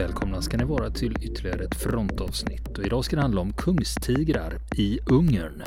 Välkomna 0.00 0.42
ska 0.42 0.56
ni 0.56 0.64
vara 0.64 0.90
till 0.90 1.16
ytterligare 1.22 1.64
ett 1.64 1.74
frontavsnitt 1.74 2.78
och 2.78 2.84
idag 2.84 3.04
ska 3.04 3.16
det 3.16 3.22
handla 3.22 3.40
om 3.40 3.52
kungstigrar 3.52 4.58
i 4.76 4.98
Ungern. 5.10 5.62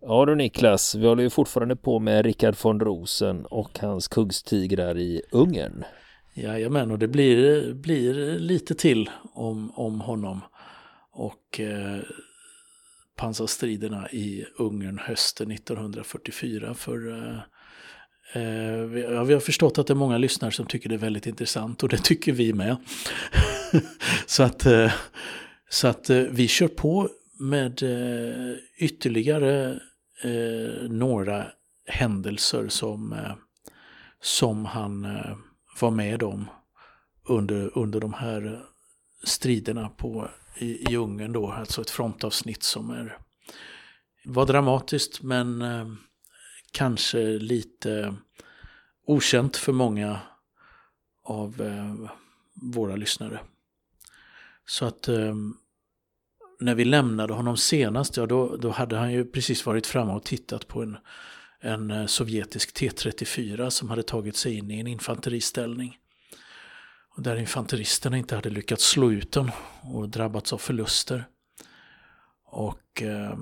Ja 0.00 0.26
du 0.26 0.34
Niklas, 0.34 0.94
vi 0.94 1.06
håller 1.06 1.22
ju 1.22 1.30
fortfarande 1.30 1.76
på 1.76 1.98
med 1.98 2.24
Rickard 2.24 2.54
von 2.62 2.80
Rosen 2.80 3.46
och 3.46 3.78
hans 3.78 4.08
kungstigrar 4.08 4.98
i 4.98 5.22
Ungern. 5.32 5.84
Jajamän, 6.34 6.90
och 6.90 6.98
det 6.98 7.08
blir, 7.08 7.74
blir 7.74 8.38
lite 8.38 8.74
till 8.74 9.10
om, 9.34 9.72
om 9.74 10.00
honom. 10.00 10.40
Och 11.12 11.60
eh, 11.60 12.02
pansarstriderna 13.20 14.10
i 14.10 14.44
Ungern 14.56 14.98
hösten 14.98 15.50
1944. 15.50 16.74
För 16.74 17.10
eh, 17.12 17.38
eh, 18.42 18.80
vi, 18.84 19.02
ja, 19.02 19.24
vi 19.24 19.34
har 19.34 19.40
förstått 19.40 19.78
att 19.78 19.86
det 19.86 19.92
är 19.92 19.94
många 19.94 20.18
lyssnare 20.18 20.52
som 20.52 20.66
tycker 20.66 20.88
det 20.88 20.94
är 20.94 20.98
väldigt 20.98 21.26
intressant 21.26 21.82
och 21.82 21.88
det 21.88 22.04
tycker 22.04 22.32
vi 22.32 22.52
med. 22.52 22.76
så 24.26 24.42
att, 24.42 24.66
eh, 24.66 24.92
så 25.70 25.88
att 25.88 26.10
eh, 26.10 26.18
vi 26.18 26.48
kör 26.48 26.68
på 26.68 27.08
med 27.38 27.82
eh, 27.82 28.54
ytterligare 28.78 29.80
eh, 30.24 30.88
några 30.90 31.46
händelser 31.86 32.68
som, 32.68 33.12
eh, 33.12 33.32
som 34.22 34.64
han 34.64 35.04
eh, 35.04 35.36
var 35.80 35.90
med 35.90 36.22
om 36.22 36.50
under, 37.28 37.78
under 37.78 38.00
de 38.00 38.12
här 38.12 38.60
striderna 39.24 39.88
på 39.88 40.30
i, 40.56 40.92
i 40.92 40.96
Ungern 40.96 41.32
då, 41.32 41.52
alltså 41.52 41.80
ett 41.80 41.90
frontavsnitt 41.90 42.62
som 42.62 42.90
är, 42.90 43.18
var 44.24 44.46
dramatiskt 44.46 45.22
men 45.22 45.62
eh, 45.62 45.86
kanske 46.72 47.18
lite 47.38 48.14
okänt 49.06 49.56
för 49.56 49.72
många 49.72 50.20
av 51.24 51.60
eh, 51.60 52.10
våra 52.54 52.96
lyssnare. 52.96 53.40
Så 54.66 54.84
att 54.84 55.08
eh, 55.08 55.34
när 56.60 56.74
vi 56.74 56.84
lämnade 56.84 57.32
honom 57.32 57.56
senast, 57.56 58.16
ja 58.16 58.26
då, 58.26 58.56
då 58.56 58.70
hade 58.70 58.96
han 58.96 59.12
ju 59.12 59.24
precis 59.24 59.66
varit 59.66 59.86
framme 59.86 60.12
och 60.12 60.24
tittat 60.24 60.68
på 60.68 60.82
en, 60.82 60.96
en 61.60 61.90
eh, 61.90 62.06
sovjetisk 62.06 62.76
T34 62.76 63.70
som 63.70 63.90
hade 63.90 64.02
tagit 64.02 64.36
sig 64.36 64.58
in 64.58 64.70
i 64.70 64.80
en 64.80 64.86
infanteriställning. 64.86 65.98
Där 67.20 67.36
infanteristerna 67.36 68.16
inte 68.16 68.34
hade 68.34 68.50
lyckats 68.50 68.84
slå 68.84 69.12
ut 69.12 69.32
den 69.32 69.50
och 69.94 70.08
drabbats 70.08 70.52
av 70.52 70.58
förluster. 70.58 71.24
Och 72.44 73.02
eh, 73.02 73.36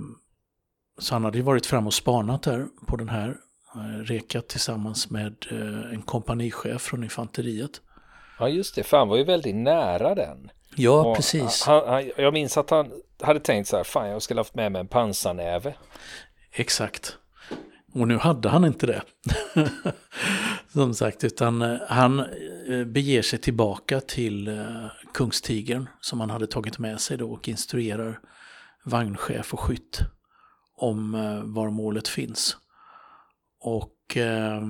så 0.98 1.14
han 1.14 1.24
hade 1.24 1.38
ju 1.38 1.44
varit 1.44 1.66
fram 1.66 1.86
och 1.86 1.94
spanat 1.94 2.42
där 2.42 2.66
på 2.86 2.96
den 2.96 3.08
här. 3.08 3.36
Eh, 3.74 4.02
rekat 4.04 4.48
tillsammans 4.48 5.10
med 5.10 5.46
eh, 5.50 5.92
en 5.92 6.02
kompanichef 6.02 6.82
från 6.82 7.04
infanteriet. 7.04 7.80
Ja 8.38 8.48
just 8.48 8.74
det, 8.74 8.82
för 8.82 8.96
han 8.96 9.08
var 9.08 9.16
ju 9.16 9.24
väldigt 9.24 9.56
nära 9.56 10.14
den. 10.14 10.50
Ja, 10.76 11.06
och 11.06 11.16
precis. 11.16 11.62
Han, 11.62 11.88
han, 11.88 12.10
jag 12.16 12.32
minns 12.32 12.56
att 12.56 12.70
han 12.70 12.92
hade 13.22 13.40
tänkt 13.40 13.68
så 13.68 13.76
här, 13.76 13.84
fan 13.84 14.08
jag 14.08 14.22
skulle 14.22 14.40
haft 14.40 14.54
med 14.54 14.72
mig 14.72 14.80
en 14.80 14.88
pansarnäve. 14.88 15.74
Exakt. 16.52 17.18
Och 17.98 18.08
nu 18.08 18.16
hade 18.16 18.48
han 18.48 18.64
inte 18.64 18.86
det. 18.86 19.02
Som 20.72 20.94
sagt, 20.94 21.24
utan 21.24 21.62
eh, 21.62 21.78
han 21.88 22.20
eh, 22.68 22.84
beger 22.84 23.22
sig 23.22 23.38
tillbaka 23.38 24.00
till 24.00 24.48
eh, 24.48 24.86
Kungstigern 25.14 25.88
som 26.00 26.20
han 26.20 26.30
hade 26.30 26.46
tagit 26.46 26.78
med 26.78 27.00
sig 27.00 27.16
då 27.16 27.32
och 27.32 27.48
instruerar 27.48 28.20
vagnchef 28.84 29.54
och 29.54 29.60
skytt 29.60 30.00
om 30.76 31.12
var 31.54 31.70
målet 31.70 32.08
finns. 32.08 32.56
Och 33.60 34.16
eh, 34.16 34.62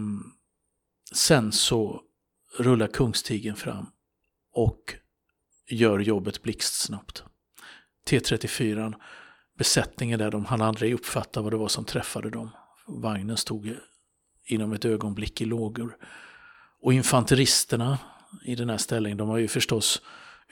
sen 1.14 1.52
så 1.52 2.00
rullar 2.58 2.86
Kungstigern 2.86 3.56
fram 3.56 3.86
och 4.52 4.94
gör 5.70 5.98
jobbet 5.98 6.42
blixtsnabbt. 6.42 7.24
T34, 8.10 8.94
besättningen 9.58 10.18
där, 10.18 10.30
de 10.30 10.44
hann 10.44 10.62
aldrig 10.62 10.94
uppfatta 10.94 11.42
vad 11.42 11.52
det 11.52 11.56
var 11.56 11.68
som 11.68 11.84
träffade 11.84 12.30
dem. 12.30 12.50
Vagnen 12.88 13.36
stod 13.36 13.76
inom 14.46 14.72
ett 14.72 14.84
ögonblick 14.84 15.40
i 15.40 15.44
lågor. 15.44 15.96
Och 16.80 16.92
infanteristerna 16.92 17.98
i 18.44 18.54
den 18.54 18.70
här 18.70 18.76
ställningen, 18.76 19.18
de 19.18 19.28
var 19.28 19.38
ju 19.38 19.48
förstås 19.48 20.02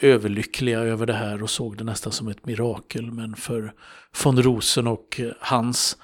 överlyckliga 0.01 0.81
över 0.81 1.07
det 1.07 1.13
här 1.13 1.43
och 1.43 1.51
såg 1.51 1.77
det 1.77 1.85
nästan 1.85 2.13
som 2.13 2.29
ett 2.29 2.47
mirakel. 2.47 3.13
Men 3.13 3.37
för 3.37 3.75
von 4.25 4.43
Rosen 4.43 4.87
och 4.87 5.21
hans 5.41 5.97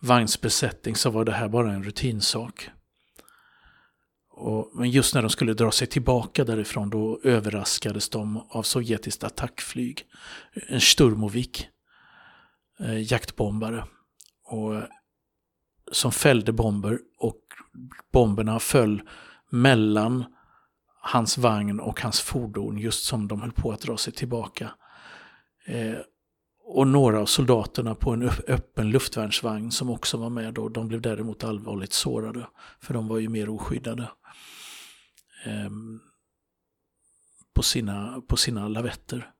vagnsbesättning 0.00 0.96
så 0.96 1.10
var 1.10 1.24
det 1.24 1.32
här 1.32 1.48
bara 1.48 1.72
en 1.72 1.84
rutinsak. 1.84 2.70
Och, 4.30 4.70
men 4.74 4.90
just 4.90 5.14
när 5.14 5.22
de 5.22 5.30
skulle 5.30 5.54
dra 5.54 5.70
sig 5.70 5.86
tillbaka 5.86 6.44
därifrån 6.44 6.90
då 6.90 7.20
överraskades 7.24 8.08
de 8.08 8.36
av 8.36 8.62
sovjetiskt 8.62 9.24
attackflyg. 9.24 10.04
En 10.68 10.80
Sturmovik, 10.80 11.68
eh, 12.80 13.12
jaktbombare. 13.12 13.84
Och 14.44 14.82
som 15.92 16.12
fällde 16.12 16.52
bomber 16.52 16.98
och 17.18 17.40
bomberna 18.12 18.58
föll 18.58 19.02
mellan 19.50 20.24
hans 21.00 21.38
vagn 21.38 21.80
och 21.80 22.00
hans 22.00 22.20
fordon 22.20 22.78
just 22.78 23.04
som 23.04 23.28
de 23.28 23.40
höll 23.40 23.52
på 23.52 23.72
att 23.72 23.80
dra 23.80 23.96
sig 23.96 24.12
tillbaka. 24.12 24.70
Eh, 25.66 25.98
och 26.64 26.86
några 26.86 27.20
av 27.20 27.26
soldaterna 27.26 27.94
på 27.94 28.10
en 28.10 28.30
öppen 28.48 28.90
luftvärnsvagn 28.90 29.70
som 29.70 29.90
också 29.90 30.16
var 30.16 30.30
med 30.30 30.54
då, 30.54 30.68
de 30.68 30.88
blev 30.88 31.00
däremot 31.00 31.44
allvarligt 31.44 31.92
sårade. 31.92 32.46
För 32.80 32.94
de 32.94 33.08
var 33.08 33.18
ju 33.18 33.28
mer 33.28 33.48
oskyddade. 33.48 34.10
Eh, 35.44 35.70
på, 37.54 37.62
sina, 37.62 38.22
på 38.28 38.36
sina 38.36 38.68
lavetter. 38.68 39.30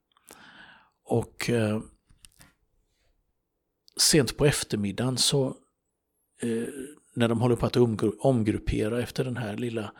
Och 1.03 1.49
eh, 1.49 1.81
sent 3.97 4.37
på 4.37 4.45
eftermiddagen 4.45 5.17
så 5.17 5.57
eh, 6.43 6.67
när 7.13 7.27
de 7.27 7.41
håller 7.41 7.55
på 7.55 7.65
att 7.65 7.77
omgruppera 8.19 9.01
efter 9.01 9.23
den 9.23 9.37
här 9.37 9.57
lilla, 9.57 9.91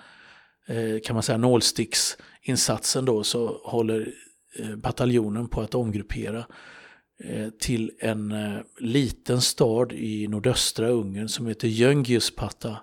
eh, 0.67 0.99
kan 1.03 1.13
man 1.13 1.23
säga 1.23 1.37
nålsticksinsatsen 1.37 3.05
då, 3.05 3.23
så 3.23 3.61
håller 3.63 4.13
eh, 4.59 4.75
bataljonen 4.75 5.47
på 5.47 5.61
att 5.61 5.75
omgruppera 5.75 6.45
eh, 7.23 7.49
till 7.49 7.91
en 7.99 8.31
eh, 8.31 8.59
liten 8.79 9.41
stad 9.41 9.93
i 9.93 10.27
nordöstra 10.27 10.87
Ungern 10.87 11.29
som 11.29 11.47
heter 11.47 11.67
Jöngiuspata. 11.67 12.77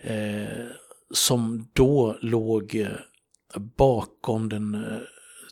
Eh, 0.00 0.66
som 1.10 1.68
då 1.72 2.18
låg 2.20 2.74
eh, 2.74 2.88
bakom 3.76 4.48
den 4.48 4.74
eh, 4.74 4.98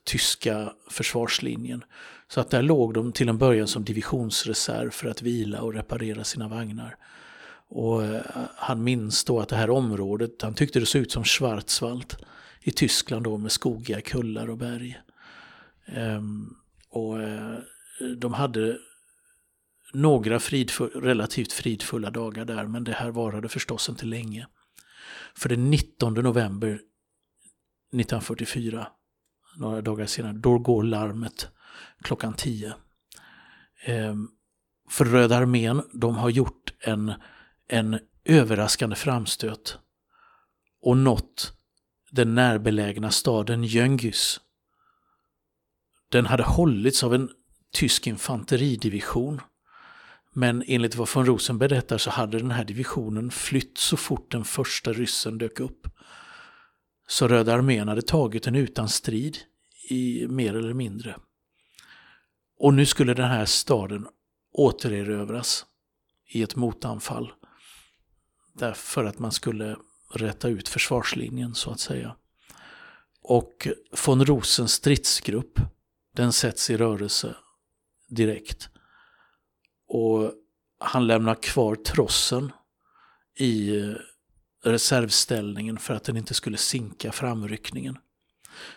tyska 0.04 0.72
försvarslinjen. 0.90 1.84
Så 2.28 2.40
att 2.40 2.50
där 2.50 2.62
låg 2.62 2.94
de 2.94 3.12
till 3.12 3.28
en 3.28 3.38
början 3.38 3.68
som 3.68 3.84
divisionsreserv 3.84 4.90
för 4.90 5.08
att 5.08 5.22
vila 5.22 5.60
och 5.60 5.74
reparera 5.74 6.24
sina 6.24 6.48
vagnar. 6.48 6.96
Och 7.68 8.04
eh, 8.04 8.22
han 8.56 8.84
minns 8.84 9.24
då 9.24 9.40
att 9.40 9.48
det 9.48 9.56
här 9.56 9.70
området, 9.70 10.42
han 10.42 10.54
tyckte 10.54 10.80
det 10.80 10.86
såg 10.86 11.02
ut 11.02 11.12
som 11.12 11.24
Schwarzwald 11.24 12.16
i 12.60 12.70
Tyskland 12.70 13.24
då 13.24 13.36
med 13.36 13.52
skogiga 13.52 14.00
kullar 14.00 14.50
och 14.50 14.58
berg. 14.58 15.00
Ehm, 15.86 16.56
och 16.90 17.22
eh, 17.22 17.58
de 18.16 18.34
hade 18.34 18.78
några 19.92 20.40
fridfull, 20.40 20.90
relativt 20.90 21.52
fridfulla 21.52 22.10
dagar 22.10 22.44
där, 22.44 22.66
men 22.66 22.84
det 22.84 22.92
här 22.92 23.10
varade 23.10 23.48
förstås 23.48 23.88
inte 23.88 24.06
länge. 24.06 24.46
För 25.34 25.48
den 25.48 25.70
19 25.70 26.14
november 26.14 26.68
1944, 26.68 28.86
några 29.56 29.80
dagar 29.80 30.06
senare, 30.06 30.32
då 30.32 30.58
går 30.58 30.82
larmet 30.82 31.48
klockan 32.02 32.34
10. 32.34 32.74
Ehm, 33.84 34.28
för 34.90 35.04
Röda 35.04 35.36
armén, 35.36 35.82
de 35.92 36.16
har 36.16 36.30
gjort 36.30 36.72
en 36.80 37.12
en 37.68 37.98
överraskande 38.24 38.96
framstöt 38.96 39.78
och 40.82 40.96
nått 40.96 41.52
den 42.10 42.34
närbelägna 42.34 43.10
staden 43.10 43.64
Jöngys. 43.64 44.40
Den 46.08 46.26
hade 46.26 46.42
hållits 46.42 47.04
av 47.04 47.14
en 47.14 47.30
tysk 47.72 48.06
infanteridivision. 48.06 49.40
Men 50.32 50.64
enligt 50.66 50.94
vad 50.94 51.14
von 51.14 51.26
Rosen 51.26 51.58
berättar 51.58 51.98
så 51.98 52.10
hade 52.10 52.38
den 52.38 52.50
här 52.50 52.64
divisionen 52.64 53.30
flytt 53.30 53.78
så 53.78 53.96
fort 53.96 54.30
den 54.30 54.44
första 54.44 54.92
ryssen 54.92 55.38
dök 55.38 55.60
upp. 55.60 55.88
Så 57.08 57.28
Röda 57.28 57.54
armén 57.54 57.88
hade 57.88 58.02
tagit 58.02 58.42
den 58.42 58.54
utan 58.54 58.88
strid, 58.88 59.38
i 59.88 60.26
mer 60.28 60.56
eller 60.56 60.74
mindre. 60.74 61.16
Och 62.58 62.74
nu 62.74 62.86
skulle 62.86 63.14
den 63.14 63.30
här 63.30 63.44
staden 63.44 64.08
återerövras 64.52 65.66
i 66.28 66.42
ett 66.42 66.56
motanfall 66.56 67.32
därför 68.58 69.04
att 69.04 69.18
man 69.18 69.32
skulle 69.32 69.76
rätta 70.12 70.48
ut 70.48 70.68
försvarslinjen 70.68 71.54
så 71.54 71.70
att 71.70 71.80
säga. 71.80 72.16
Och 73.22 73.68
von 74.06 74.24
Rosens 74.24 74.72
stridsgrupp, 74.72 75.60
den 76.14 76.32
sätts 76.32 76.70
i 76.70 76.76
rörelse 76.76 77.36
direkt. 78.08 78.68
Och 79.88 80.32
han 80.78 81.06
lämnar 81.06 81.34
kvar 81.34 81.74
trossen 81.74 82.52
i 83.38 83.80
eh, 83.80 83.94
reservställningen 84.64 85.78
för 85.78 85.94
att 85.94 86.04
den 86.04 86.16
inte 86.16 86.34
skulle 86.34 86.56
sinka 86.56 87.12
framryckningen. 87.12 87.98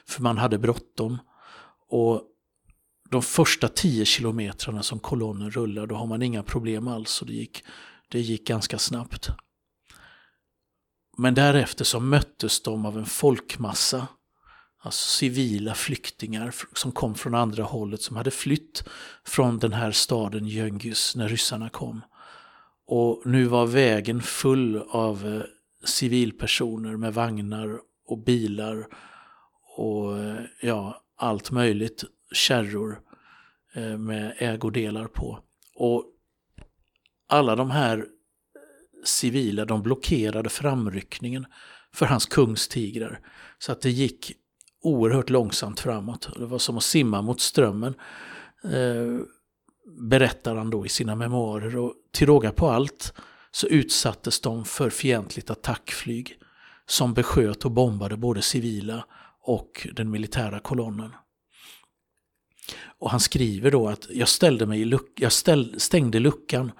För 0.05 0.21
man 0.21 0.37
hade 0.37 0.57
bråttom. 0.57 1.17
Och 1.89 2.23
de 3.09 3.21
första 3.21 3.67
tio 3.67 4.05
kilometrarna 4.05 4.83
som 4.83 4.99
kolonnen 4.99 5.51
rullar, 5.51 5.87
då 5.87 5.95
har 5.95 6.07
man 6.07 6.21
inga 6.21 6.43
problem 6.43 6.87
alls. 6.87 7.21
Och 7.21 7.27
det 7.27 7.33
gick, 7.33 7.63
det 8.09 8.19
gick 8.19 8.47
ganska 8.47 8.79
snabbt. 8.79 9.29
Men 11.17 11.33
därefter 11.33 11.85
så 11.85 11.99
möttes 11.99 12.61
de 12.61 12.85
av 12.85 12.97
en 12.97 13.05
folkmassa, 13.05 14.07
alltså 14.81 15.17
civila 15.17 15.73
flyktingar 15.73 16.55
som 16.73 16.91
kom 16.91 17.15
från 17.15 17.35
andra 17.35 17.63
hållet, 17.63 18.01
som 18.01 18.15
hade 18.15 18.31
flytt 18.31 18.83
från 19.25 19.59
den 19.59 19.73
här 19.73 19.91
staden 19.91 20.47
Jöngys 20.47 21.15
när 21.15 21.27
ryssarna 21.27 21.69
kom. 21.69 22.01
Och 22.87 23.21
nu 23.25 23.45
var 23.45 23.65
vägen 23.65 24.21
full 24.21 24.77
av 24.89 25.27
eh, 25.27 25.41
civilpersoner 25.85 26.97
med 26.97 27.13
vagnar 27.13 27.79
och 28.05 28.17
bilar 28.17 28.87
och 29.77 30.19
eh, 30.19 30.41
ja, 30.61 31.03
allt 31.17 31.51
möjligt, 31.51 32.03
kärror 32.31 32.99
eh, 33.73 33.97
med 33.97 34.33
ägodelar 34.37 35.07
på. 35.07 35.39
Och 35.75 36.05
alla 37.27 37.55
de 37.55 37.71
här 37.71 37.97
eh, 37.97 38.03
civila, 39.05 39.65
de 39.65 39.83
blockerade 39.83 40.49
framryckningen 40.49 41.45
för 41.93 42.05
hans 42.05 42.25
kungstigrar. 42.25 43.19
Så 43.59 43.71
att 43.71 43.81
det 43.81 43.89
gick 43.89 44.31
oerhört 44.81 45.29
långsamt 45.29 45.79
framåt. 45.79 46.29
Det 46.37 46.45
var 46.45 46.59
som 46.59 46.77
att 46.77 46.83
simma 46.83 47.21
mot 47.21 47.41
strömmen. 47.41 47.93
Eh, 48.63 49.19
berättar 50.01 50.55
han 50.55 50.69
då 50.69 50.85
i 50.85 50.89
sina 50.89 51.15
memoarer. 51.15 51.77
Och 51.77 51.93
till 52.11 52.27
råga 52.27 52.51
på 52.51 52.69
allt 52.69 53.13
så 53.51 53.67
utsattes 53.67 54.41
de 54.41 54.65
för 54.65 54.89
fientligt 54.89 55.49
attackflyg 55.49 56.35
som 56.85 57.13
besköt 57.13 57.65
och 57.65 57.71
bombade 57.71 58.17
både 58.17 58.41
civila 58.41 59.05
och 59.41 59.87
den 59.93 60.11
militära 60.11 60.59
kolonnen. 60.59 61.11
Och 62.99 63.11
han 63.11 63.19
skriver 63.19 63.71
då 63.71 63.87
att 63.87 64.07
jag, 64.09 64.27
ställde 64.27 64.65
mig 64.65 64.81
i 64.81 64.85
luck 64.85 65.11
jag 65.15 65.31
ställ 65.31 65.79
stängde 65.79 66.19
luckan 66.19 66.71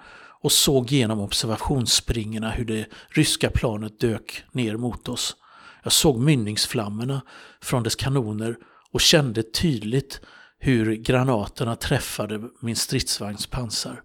och 0.42 0.52
såg 0.52 0.92
genom 0.92 1.20
observationsspringorna 1.20 2.50
hur 2.50 2.64
det 2.64 2.86
ryska 3.08 3.50
planet 3.50 4.00
dök 4.00 4.44
ner 4.52 4.76
mot 4.76 5.08
oss. 5.08 5.36
Jag 5.82 5.92
såg 5.92 6.18
mynningsflammorna 6.18 7.22
från 7.60 7.82
dess 7.82 7.96
kanoner 7.96 8.56
och 8.92 9.00
kände 9.00 9.42
tydligt 9.42 10.20
hur 10.58 10.94
granaterna 10.94 11.76
träffade 11.76 12.40
min 12.60 12.76
stridsvagns 12.76 13.46
pansar. 13.46 14.02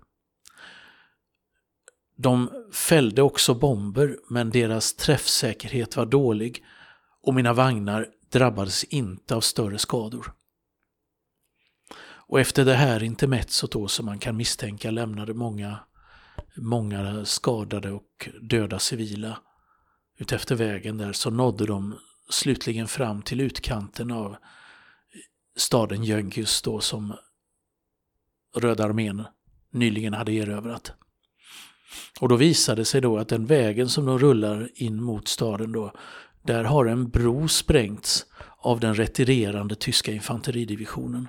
De 2.17 2.49
fällde 2.73 3.21
också 3.21 3.53
bomber 3.53 4.17
men 4.29 4.49
deras 4.49 4.93
träffsäkerhet 4.93 5.97
var 5.97 6.05
dålig 6.05 6.63
och 7.21 7.33
mina 7.33 7.53
vagnar 7.53 8.07
drabbades 8.31 8.83
inte 8.83 9.35
av 9.35 9.41
större 9.41 9.77
skador. 9.77 10.33
Och 12.27 12.39
efter 12.39 12.65
det 12.65 12.75
här 12.75 13.03
intermezzot 13.03 13.71
då 13.71 13.87
som 13.87 14.05
man 14.05 14.19
kan 14.19 14.37
misstänka 14.37 14.91
lämnade 14.91 15.33
många, 15.33 15.79
många 16.55 17.25
skadade 17.25 17.91
och 17.91 18.29
döda 18.41 18.79
civila 18.79 19.37
utefter 20.17 20.55
vägen 20.55 20.97
där 20.97 21.13
så 21.13 21.29
nådde 21.29 21.65
de 21.65 21.95
slutligen 22.29 22.87
fram 22.87 23.21
till 23.21 23.41
utkanten 23.41 24.11
av 24.11 24.35
staden 25.57 26.03
Jöngis 26.03 26.61
då 26.61 26.79
som 26.79 27.13
Röda 28.55 28.83
armén 28.83 29.23
nyligen 29.71 30.13
hade 30.13 30.31
erövrat. 30.31 30.93
Och 32.19 32.29
då 32.29 32.35
visade 32.35 32.81
det 32.81 32.85
sig 32.85 33.01
då 33.01 33.17
att 33.17 33.27
den 33.27 33.45
vägen 33.45 33.89
som 33.89 34.05
de 34.05 34.19
rullar 34.19 34.69
in 34.75 35.03
mot 35.03 35.27
staden 35.27 35.71
då, 35.71 35.93
där 36.43 36.63
har 36.63 36.85
en 36.85 37.09
bro 37.09 37.47
sprängts 37.47 38.25
av 38.57 38.79
den 38.79 38.95
retirerande 38.95 39.75
tyska 39.75 40.11
infanteridivisionen. 40.11 41.27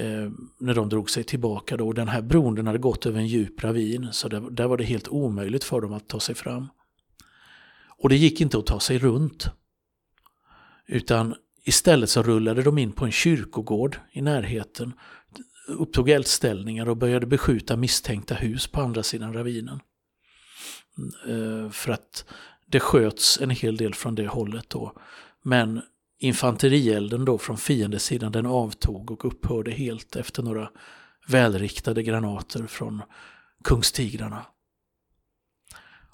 Eh, 0.00 0.30
när 0.58 0.74
de 0.74 0.88
drog 0.88 1.10
sig 1.10 1.24
tillbaka 1.24 1.76
då. 1.76 1.86
Och 1.86 1.94
den 1.94 2.08
här 2.08 2.22
bron 2.22 2.54
den 2.54 2.66
hade 2.66 2.78
gått 2.78 3.06
över 3.06 3.18
en 3.18 3.26
djup 3.26 3.64
ravin 3.64 4.08
så 4.12 4.28
där, 4.28 4.40
där 4.50 4.66
var 4.66 4.76
det 4.76 4.84
helt 4.84 5.08
omöjligt 5.08 5.64
för 5.64 5.80
dem 5.80 5.92
att 5.92 6.08
ta 6.08 6.20
sig 6.20 6.34
fram. 6.34 6.68
Och 7.98 8.08
det 8.08 8.16
gick 8.16 8.40
inte 8.40 8.58
att 8.58 8.66
ta 8.66 8.80
sig 8.80 8.98
runt. 8.98 9.46
Utan 10.86 11.34
istället 11.64 12.10
så 12.10 12.22
rullade 12.22 12.62
de 12.62 12.78
in 12.78 12.92
på 12.92 13.04
en 13.04 13.12
kyrkogård 13.12 13.96
i 14.12 14.22
närheten, 14.22 14.92
upptog 15.68 16.08
eldställningar 16.08 16.88
och 16.88 16.96
började 16.96 17.26
beskjuta 17.26 17.76
misstänkta 17.76 18.34
hus 18.34 18.66
på 18.66 18.80
andra 18.80 19.02
sidan 19.02 19.32
ravinen. 19.32 19.80
Mm, 20.98 21.64
eh, 21.64 21.70
för 21.70 21.92
att 21.92 22.24
det 22.66 22.80
sköts 22.80 23.40
en 23.40 23.50
hel 23.50 23.76
del 23.76 23.94
från 23.94 24.14
det 24.14 24.26
hållet 24.26 24.70
då. 24.70 24.92
Men 25.42 25.82
infanterielden 26.20 27.24
då 27.24 27.38
från 27.38 27.58
fiendesidan 27.58 28.32
den 28.32 28.46
avtog 28.46 29.10
och 29.10 29.24
upphörde 29.24 29.70
helt 29.70 30.16
efter 30.16 30.42
några 30.42 30.70
välriktade 31.28 32.02
granater 32.02 32.66
från 32.66 33.02
kungstigrarna. 33.64 34.46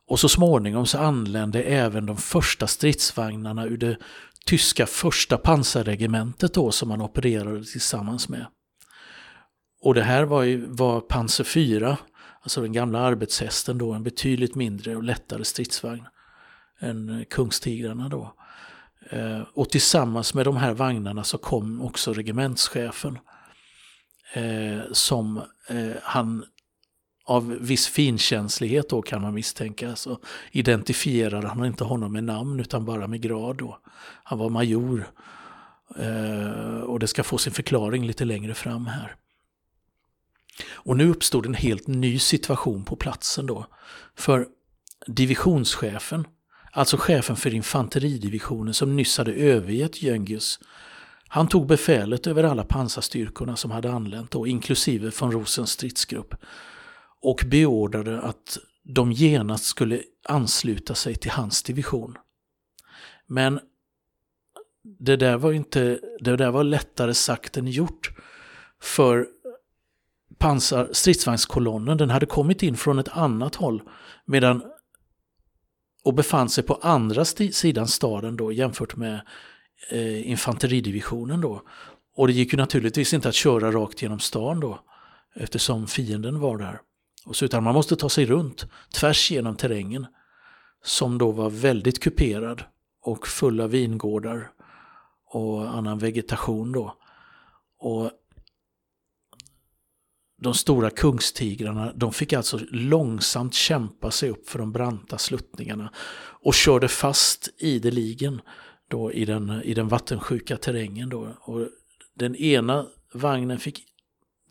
Och 0.06 0.20
så 0.20 0.29
småningom 0.29 0.87
så 0.87 0.99
anlände 0.99 1.62
även 1.62 2.06
de 2.06 2.17
första 2.17 2.67
stridsvagnarna 2.67 3.67
ur 3.67 3.76
det 3.76 3.97
tyska 4.47 4.87
första 4.87 5.38
pansarregementet 5.38 6.55
då 6.55 6.73
som 6.73 6.88
man 6.88 7.00
opererade 7.00 7.64
tillsammans 7.64 8.29
med. 8.29 8.47
Och 9.81 9.94
det 9.94 10.03
här 10.03 10.25
var, 10.25 10.43
ju, 10.43 10.67
var 10.67 11.00
Panzer 11.00 11.44
4, 11.44 11.99
alltså 12.41 12.61
den 12.61 12.73
gamla 12.73 12.99
arbetshästen 13.00 13.79
då, 13.79 13.93
en 13.93 14.03
betydligt 14.03 14.55
mindre 14.55 14.97
och 14.97 15.03
lättare 15.03 15.44
stridsvagn 15.44 16.06
än 16.81 17.25
Kungstigrarna 17.31 18.08
då. 18.08 18.35
Eh, 19.11 19.41
och 19.55 19.70
tillsammans 19.70 20.35
med 20.35 20.44
de 20.44 20.56
här 20.56 20.75
vagnarna 20.75 21.25
så 21.25 21.38
kom 21.38 21.82
också 21.82 22.12
regementschefen 22.12 23.19
eh, 24.35 24.93
som 24.93 25.43
eh, 25.69 25.97
han 26.03 26.44
av 27.26 27.49
viss 27.61 27.88
finkänslighet 27.88 28.88
då 28.88 29.03
kan 29.03 29.23
man 29.23 29.35
misstänka 29.35 29.96
så 29.96 30.19
identifierade 30.51 31.48
han 31.48 31.65
inte 31.65 31.84
honom 31.84 32.13
med 32.13 32.25
namn 32.25 32.60
utan 32.60 32.84
bara 32.84 33.06
med 33.06 33.20
grad. 33.20 33.56
Då. 33.56 33.79
Han 34.25 34.39
var 34.39 34.48
major 34.48 35.06
eh, 35.98 36.81
och 36.81 36.98
det 36.98 37.06
ska 37.06 37.22
få 37.22 37.39
sin 37.39 37.53
förklaring 37.53 38.06
lite 38.06 38.25
längre 38.25 38.55
fram 38.55 38.86
här. 38.86 39.17
Och 40.70 40.96
nu 40.96 41.08
uppstod 41.08 41.46
en 41.46 41.55
helt 41.55 41.86
ny 41.86 42.19
situation 42.19 42.84
på 42.84 42.96
platsen 42.96 43.46
då. 43.46 43.67
För 44.15 44.46
divisionschefen, 45.06 46.27
alltså 46.76 46.96
chefen 46.96 47.36
för 47.36 47.54
infanteridivisionen 47.54 48.74
som 48.74 48.96
nyss 48.96 49.18
hade 49.18 49.32
övergett 49.32 50.02
Jöngius, 50.02 50.60
han 51.28 51.48
tog 51.48 51.66
befälet 51.66 52.26
över 52.26 52.44
alla 52.44 52.64
pansarstyrkorna 52.64 53.56
som 53.56 53.70
hade 53.70 53.92
anlänt 53.92 54.30
då, 54.30 54.46
inklusive 54.46 55.10
von 55.20 55.32
Rosens 55.32 55.70
stridsgrupp 55.70 56.34
och 57.20 57.44
beordrade 57.46 58.20
att 58.20 58.58
de 58.82 59.12
genast 59.12 59.64
skulle 59.64 60.02
ansluta 60.28 60.94
sig 60.94 61.14
till 61.14 61.30
hans 61.30 61.62
division. 61.62 62.16
Men 63.26 63.60
det 64.98 65.16
där 65.16 65.36
var, 65.36 65.52
inte, 65.52 66.00
det 66.20 66.36
där 66.36 66.50
var 66.50 66.64
lättare 66.64 67.14
sagt 67.14 67.56
än 67.56 67.66
gjort. 67.66 68.10
För 68.82 69.26
pansar, 70.38 70.88
stridsvagnskolonnen 70.92 71.96
den 71.98 72.10
hade 72.10 72.26
kommit 72.26 72.62
in 72.62 72.76
från 72.76 72.98
ett 72.98 73.08
annat 73.08 73.54
håll 73.54 73.82
medan 74.24 74.62
och 76.06 76.15
befann 76.15 76.48
sig 76.48 76.65
på 76.65 76.75
andra 76.75 77.25
sidan 77.25 77.89
staden 77.89 78.36
då 78.36 78.53
jämfört 78.53 78.96
med 78.96 79.20
eh, 79.91 80.31
infanteridivisionen 80.31 81.41
då. 81.41 81.63
Och 82.17 82.27
det 82.27 82.32
gick 82.32 82.53
ju 82.53 82.56
naturligtvis 82.56 83.15
inte 83.15 83.29
att 83.29 83.34
köra 83.34 83.72
rakt 83.72 84.03
genom 84.03 84.19
stan 84.19 84.60
då 84.60 84.81
eftersom 85.34 85.86
fienden 85.86 86.41
var 86.41 86.58
där. 86.58 86.81
Och 87.25 87.36
så, 87.36 87.44
utan 87.44 87.65
man 87.65 87.75
måste 87.75 87.96
ta 87.96 88.08
sig 88.08 88.27
runt 88.27 88.67
tvärs 88.94 89.31
genom 89.31 89.56
terrängen 89.56 90.06
som 90.84 91.19
då 91.19 91.31
var 91.31 91.51
väldigt 91.51 92.03
kuperad 92.03 92.63
och 93.03 93.27
full 93.27 93.60
av 93.60 93.70
vingårdar 93.70 94.51
och 95.31 95.75
annan 95.75 95.98
vegetation 95.98 96.72
då. 96.72 96.96
Och 97.79 98.10
de 100.38 100.55
stora 100.55 100.90
kungstigrarna 100.90 101.93
de 101.93 102.12
fick 102.12 102.32
alltså 102.32 102.60
långsamt 102.70 103.55
kämpa 103.55 104.10
sig 104.10 104.31
upp 104.31 104.48
för 104.48 104.58
de 104.58 104.72
branta 104.72 105.19
sluttningarna 105.19 105.93
och 106.43 106.55
körde 106.55 106.88
fast 106.88 107.48
ideligen 107.58 108.40
då 108.88 109.12
i 109.12 109.24
den, 109.24 109.62
i 109.64 109.74
den 109.74 109.88
vattensjuka 109.88 110.56
terrängen. 110.56 111.08
Då. 111.08 111.36
Och 111.40 111.69
den 112.14 112.36
ena 112.36 112.86
vagnen 113.12 113.58
fick 113.58 113.84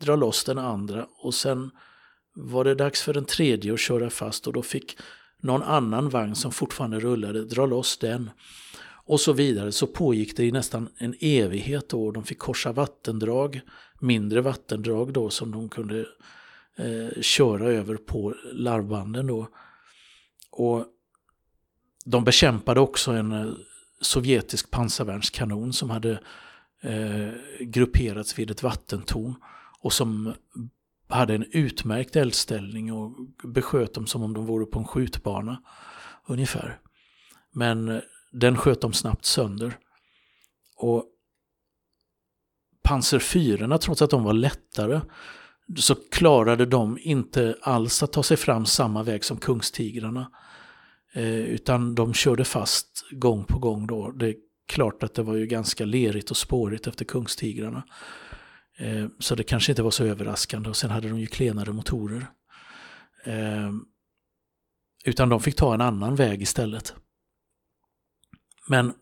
dra 0.00 0.16
loss 0.16 0.44
den 0.44 0.58
andra 0.58 1.06
och 1.22 1.34
sen 1.34 1.70
var 2.34 2.64
det 2.64 2.74
dags 2.74 3.02
för 3.02 3.14
den 3.14 3.24
tredje 3.24 3.72
att 3.72 3.80
köra 3.80 4.10
fast 4.10 4.46
och 4.46 4.52
då 4.52 4.62
fick 4.62 4.98
någon 5.42 5.62
annan 5.62 6.08
vagn 6.08 6.34
som 6.34 6.52
fortfarande 6.52 7.00
rullade 7.00 7.44
dra 7.44 7.66
loss 7.66 7.98
den. 7.98 8.30
Och 9.06 9.20
så 9.20 9.32
vidare 9.32 9.72
så 9.72 9.86
pågick 9.86 10.36
det 10.36 10.44
i 10.44 10.52
nästan 10.52 10.88
en 10.98 11.14
evighet 11.20 11.88
då. 11.88 12.10
De 12.10 12.24
fick 12.24 12.38
korsa 12.38 12.72
vattendrag, 12.72 13.60
mindre 14.00 14.40
vattendrag 14.40 15.12
då 15.12 15.30
som 15.30 15.50
de 15.50 15.68
kunde 15.68 16.06
eh, 16.76 17.20
köra 17.20 17.64
över 17.64 17.96
på 17.96 18.34
larvbanden 18.52 19.26
då. 19.26 19.48
Och 20.50 20.86
de 22.04 22.24
bekämpade 22.24 22.80
också 22.80 23.12
en 23.12 23.32
eh, 23.32 23.52
sovjetisk 24.00 24.70
pansarvärnskanon 24.70 25.72
som 25.72 25.90
hade 25.90 26.20
eh, 26.80 27.28
grupperats 27.60 28.38
vid 28.38 28.50
ett 28.50 28.62
vattentorn 28.62 29.34
och 29.80 29.92
som 29.92 30.34
hade 31.08 31.34
en 31.34 31.46
utmärkt 31.50 32.16
eldställning 32.16 32.92
och 32.92 33.12
besköt 33.44 33.94
dem 33.94 34.06
som 34.06 34.22
om 34.22 34.34
de 34.34 34.46
vore 34.46 34.66
på 34.66 34.78
en 34.78 34.84
skjutbana 34.84 35.62
ungefär. 36.26 36.78
Men 37.52 37.88
eh, 37.88 38.00
den 38.40 38.56
sköt 38.56 38.80
de 38.80 38.92
snabbt 38.92 39.24
sönder. 39.24 39.78
Och 40.76 41.04
Panzer 42.82 43.18
4, 43.18 43.78
trots 43.78 44.02
att 44.02 44.10
de 44.10 44.24
var 44.24 44.32
lättare, 44.32 45.00
så 45.76 45.94
klarade 45.94 46.66
de 46.66 46.98
inte 47.00 47.56
alls 47.62 48.02
att 48.02 48.12
ta 48.12 48.22
sig 48.22 48.36
fram 48.36 48.66
samma 48.66 49.02
väg 49.02 49.24
som 49.24 49.36
kungstigrarna. 49.36 50.30
Eh, 51.12 51.40
utan 51.40 51.94
de 51.94 52.14
körde 52.14 52.44
fast 52.44 53.04
gång 53.10 53.44
på 53.44 53.58
gång 53.58 53.86
då. 53.86 54.10
Det 54.10 54.28
är 54.28 54.34
klart 54.68 55.02
att 55.02 55.14
det 55.14 55.22
var 55.22 55.34
ju 55.34 55.46
ganska 55.46 55.84
lerigt 55.84 56.30
och 56.30 56.36
spårigt 56.36 56.86
efter 56.86 57.04
kungstigrarna. 57.04 57.84
Eh, 58.78 59.06
så 59.18 59.34
det 59.34 59.42
kanske 59.42 59.72
inte 59.72 59.82
var 59.82 59.90
så 59.90 60.04
överraskande 60.04 60.68
och 60.68 60.76
sen 60.76 60.90
hade 60.90 61.08
de 61.08 61.18
ju 61.18 61.26
klenare 61.26 61.72
motorer. 61.72 62.26
Eh, 63.24 63.70
utan 65.04 65.28
de 65.28 65.40
fick 65.40 65.56
ta 65.56 65.74
en 65.74 65.80
annan 65.80 66.14
väg 66.14 66.42
istället. 66.42 66.94
Men 68.66 68.92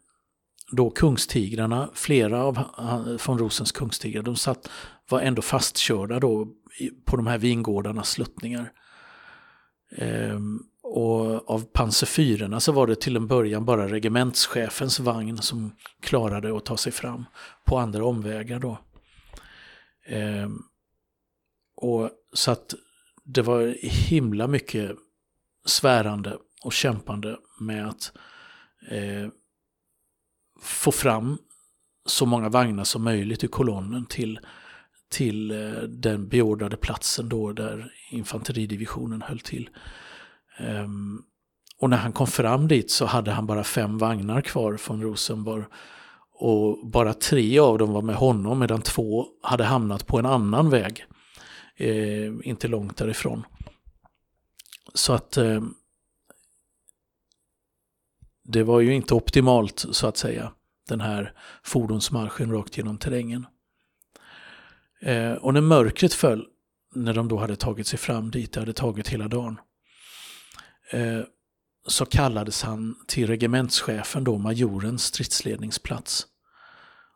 då 0.70 0.90
kungstigrarna, 0.90 1.90
flera 1.94 2.44
av 2.44 2.58
eh, 2.58 3.26
von 3.26 3.38
Rosens 3.38 3.72
kungstigrar, 3.72 4.22
de 4.22 4.36
satt, 4.36 4.70
var 5.08 5.20
ändå 5.20 5.42
fastkörda 5.42 6.20
då 6.20 6.48
på 7.04 7.16
de 7.16 7.26
här 7.26 7.38
vingårdarnas 7.38 8.10
sluttningar. 8.10 8.72
Ehm, 9.96 10.62
och 10.82 11.50
av 11.50 11.64
pansarfyrorna 11.72 12.60
så 12.60 12.72
var 12.72 12.86
det 12.86 13.00
till 13.00 13.16
en 13.16 13.26
början 13.26 13.64
bara 13.64 13.88
regementschefens 13.88 15.00
vagn 15.00 15.38
som 15.38 15.76
klarade 16.00 16.56
att 16.56 16.64
ta 16.64 16.76
sig 16.76 16.92
fram 16.92 17.24
på 17.64 17.78
andra 17.78 18.04
omvägar 18.04 18.58
då. 18.58 18.78
Ehm, 20.06 20.62
och 21.76 22.10
så 22.32 22.50
att 22.50 22.74
det 23.24 23.42
var 23.42 23.74
himla 23.82 24.46
mycket 24.46 24.96
svärande 25.64 26.38
och 26.62 26.72
kämpande 26.72 27.38
med 27.60 27.88
att 27.88 28.12
eh, 28.90 29.28
få 30.64 30.92
fram 30.92 31.38
så 32.06 32.26
många 32.26 32.48
vagnar 32.48 32.84
som 32.84 33.04
möjligt 33.04 33.44
ur 33.44 33.48
kolonnen 33.48 34.06
till, 34.06 34.40
till 35.10 35.50
eh, 35.50 35.82
den 35.82 36.28
beordrade 36.28 36.76
platsen 36.76 37.28
då 37.28 37.52
där 37.52 37.92
infanteridivisionen 38.10 39.22
höll 39.22 39.40
till. 39.40 39.70
Ehm, 40.58 41.22
och 41.78 41.90
när 41.90 41.96
han 41.96 42.12
kom 42.12 42.26
fram 42.26 42.68
dit 42.68 42.90
så 42.90 43.06
hade 43.06 43.30
han 43.30 43.46
bara 43.46 43.64
fem 43.64 43.98
vagnar 43.98 44.40
kvar 44.40 44.76
från 44.76 45.02
Rosenborg. 45.02 45.64
Och 46.36 46.88
bara 46.88 47.14
tre 47.14 47.58
av 47.58 47.78
dem 47.78 47.92
var 47.92 48.02
med 48.02 48.16
honom 48.16 48.58
medan 48.58 48.82
två 48.82 49.26
hade 49.42 49.64
hamnat 49.64 50.06
på 50.06 50.18
en 50.18 50.26
annan 50.26 50.70
väg. 50.70 51.04
Eh, 51.76 52.32
inte 52.42 52.68
långt 52.68 52.96
därifrån. 52.96 53.44
Så 54.94 55.12
att 55.12 55.36
eh, 55.36 55.62
det 58.44 58.62
var 58.62 58.80
ju 58.80 58.94
inte 58.94 59.14
optimalt 59.14 59.86
så 59.90 60.06
att 60.06 60.16
säga, 60.16 60.52
den 60.88 61.00
här 61.00 61.32
fordonsmarschen 61.62 62.52
rakt 62.52 62.76
genom 62.76 62.98
terrängen. 62.98 63.46
Eh, 65.00 65.32
och 65.32 65.54
när 65.54 65.60
mörkret 65.60 66.14
föll, 66.14 66.46
när 66.94 67.14
de 67.14 67.28
då 67.28 67.36
hade 67.36 67.56
tagit 67.56 67.86
sig 67.86 67.98
fram 67.98 68.30
dit, 68.30 68.52
det 68.52 68.60
hade 68.60 68.72
tagit 68.72 69.08
hela 69.08 69.28
dagen, 69.28 69.60
eh, 70.90 71.20
så 71.86 72.06
kallades 72.06 72.62
han 72.62 72.96
till 73.06 73.26
regementschefen, 73.26 74.24
då 74.24 74.38
majorens 74.38 75.04
stridsledningsplats. 75.04 76.26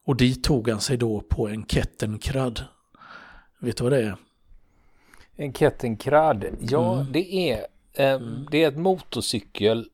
Och 0.05 0.17
dit 0.17 0.45
tog 0.45 0.69
han 0.69 0.81
sig 0.81 0.97
då 0.97 1.21
på 1.21 1.49
en 1.49 1.67
Kettenkrad. 1.67 2.65
Vet 3.61 3.77
du 3.77 3.85
vad 3.85 3.93
det 3.93 4.03
är? 4.03 4.17
En 5.37 5.53
Kettenkrad, 5.53 6.45
ja 6.61 7.01
mm. 7.01 7.13
det 7.13 7.51
är 7.51 7.67
eh, 7.93 8.11
mm. 8.11 8.47
det 8.51 8.65
är 8.65 8.69
ett 8.69 8.79
motorcykel 8.79 9.89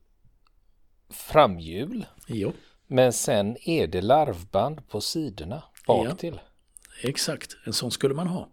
framhjul. 1.09 2.05
Jo. 2.27 2.53
Men 2.87 3.13
sen 3.13 3.57
är 3.61 3.87
det 3.87 4.01
larvband 4.01 4.87
på 4.89 5.01
sidorna 5.01 5.63
bak 5.87 6.07
ja. 6.07 6.15
till. 6.15 6.39
Exakt, 7.01 7.57
en 7.65 7.73
sån 7.73 7.91
skulle 7.91 8.13
man 8.13 8.27
ha. 8.27 8.49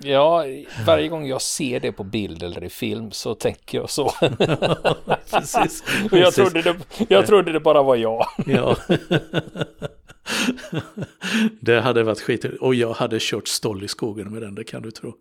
Ja, 0.00 0.44
varje 0.86 1.08
gång 1.08 1.26
jag 1.26 1.42
ser 1.42 1.80
det 1.80 1.92
på 1.92 2.04
bild 2.04 2.42
eller 2.42 2.64
i 2.64 2.68
film 2.68 3.10
så 3.10 3.34
tänker 3.34 3.78
jag 3.78 3.90
så. 3.90 4.10
precis, 5.30 5.84
jag, 6.12 6.34
trodde 6.34 6.62
det, 6.62 6.76
jag 7.08 7.26
trodde 7.26 7.52
det 7.52 7.60
bara 7.60 7.82
var 7.82 7.96
jag. 7.96 8.26
ja. 8.46 8.76
det 11.60 11.80
hade 11.80 12.02
varit 12.02 12.20
skit. 12.20 12.44
Och 12.44 12.74
jag 12.74 12.92
hade 12.92 13.18
kört 13.20 13.48
stoll 13.48 13.84
i 13.84 13.88
skogen 13.88 14.32
med 14.32 14.42
den, 14.42 14.54
det 14.54 14.64
kan 14.64 14.82
du 14.82 14.90
tro. 14.90 15.14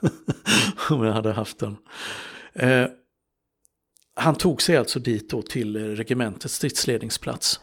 Om 0.90 1.04
jag 1.04 1.12
hade 1.12 1.32
haft 1.32 1.58
den. 1.58 1.76
Eh, 2.52 2.86
han 4.20 4.34
tog 4.34 4.62
sig 4.62 4.76
alltså 4.76 4.98
dit 4.98 5.30
då 5.30 5.42
till 5.42 5.76
eh, 5.76 5.80
regementets 5.80 6.54
stridsledningsplats. 6.54 7.60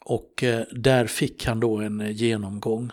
Och 0.00 0.42
eh, 0.42 0.66
där 0.72 1.06
fick 1.06 1.46
han 1.46 1.60
då 1.60 1.76
en 1.76 2.00
eh, 2.00 2.10
genomgång 2.10 2.90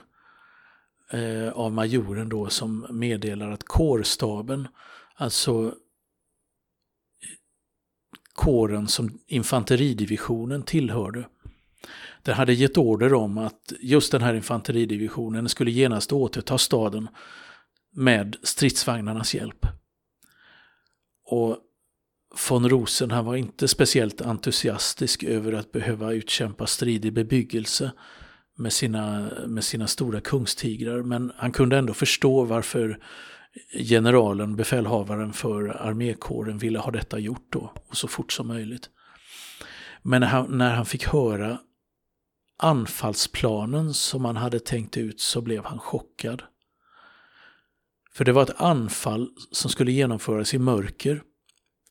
eh, 1.11 1.49
av 1.49 1.73
majoren 1.73 2.29
då 2.29 2.49
som 2.49 2.87
meddelar 2.89 3.51
att 3.51 3.63
kårstaben, 3.63 4.67
alltså 5.15 5.75
kåren 8.33 8.87
som 8.87 9.19
infanteridivisionen 9.27 10.63
tillhörde, 10.63 11.27
den 12.21 12.35
hade 12.35 12.53
gett 12.53 12.77
order 12.77 13.13
om 13.13 13.37
att 13.37 13.73
just 13.79 14.11
den 14.11 14.21
här 14.21 14.33
infanteridivisionen 14.33 15.49
skulle 15.49 15.71
genast 15.71 16.13
återta 16.13 16.57
staden 16.57 17.07
med 17.91 18.35
stridsvagnarnas 18.43 19.35
hjälp. 19.35 19.65
Och 21.25 21.57
von 22.49 22.69
Rosen 22.69 23.11
han 23.11 23.25
var 23.25 23.35
inte 23.35 23.67
speciellt 23.67 24.21
entusiastisk 24.21 25.23
över 25.23 25.53
att 25.53 25.71
behöva 25.71 26.13
utkämpa 26.13 26.67
strid 26.67 27.05
i 27.05 27.11
bebyggelse 27.11 27.91
med 28.57 28.73
sina, 28.73 29.29
med 29.47 29.63
sina 29.63 29.87
stora 29.87 30.21
kungstigrar. 30.21 31.01
Men 31.01 31.31
han 31.37 31.51
kunde 31.51 31.77
ändå 31.77 31.93
förstå 31.93 32.43
varför 32.43 32.99
generalen, 33.73 34.55
befälhavaren 34.55 35.33
för 35.33 35.67
armékåren 35.67 36.57
ville 36.57 36.79
ha 36.79 36.91
detta 36.91 37.19
gjort 37.19 37.47
då, 37.49 37.73
och 37.89 37.97
så 37.97 38.07
fort 38.07 38.31
som 38.31 38.47
möjligt. 38.47 38.89
Men 40.01 40.21
när 40.21 40.27
han, 40.27 40.57
när 40.57 40.75
han 40.75 40.85
fick 40.85 41.07
höra 41.07 41.59
anfallsplanen 42.57 43.93
som 43.93 44.25
han 44.25 44.37
hade 44.37 44.59
tänkt 44.59 44.97
ut 44.97 45.21
så 45.21 45.41
blev 45.41 45.65
han 45.65 45.79
chockad. 45.79 46.43
För 48.13 48.25
det 48.25 48.31
var 48.31 48.43
ett 48.43 48.61
anfall 48.61 49.29
som 49.51 49.71
skulle 49.71 49.91
genomföras 49.91 50.53
i 50.53 50.59
mörker 50.59 51.21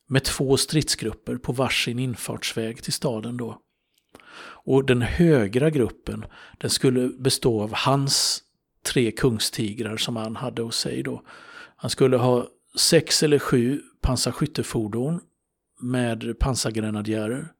med 0.07 0.23
två 0.23 0.57
stridsgrupper 0.57 1.37
på 1.37 1.51
varsin 1.51 1.99
infartsväg 1.99 2.83
till 2.83 2.93
staden 2.93 3.37
då. 3.37 3.61
Och 4.65 4.85
den 4.85 5.01
högra 5.01 5.69
gruppen 5.69 6.25
den 6.57 6.69
skulle 6.69 7.07
bestå 7.07 7.61
av 7.61 7.73
hans 7.73 8.43
tre 8.85 9.11
kungstigrar 9.11 9.97
som 9.97 10.15
han 10.15 10.35
hade 10.35 10.61
hos 10.61 10.77
sig 10.77 11.03
då. 11.03 11.23
Han 11.75 11.89
skulle 11.89 12.17
ha 12.17 12.47
sex 12.77 13.23
eller 13.23 13.39
sju 13.39 13.81
pansarskyttefordon 14.01 15.21
med 15.81 16.39
pansargrenadjärer 16.39 17.51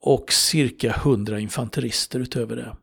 och 0.00 0.32
cirka 0.32 0.92
hundra 0.92 1.40
infanterister 1.40 2.20
utöver 2.20 2.56
det. 2.56 2.76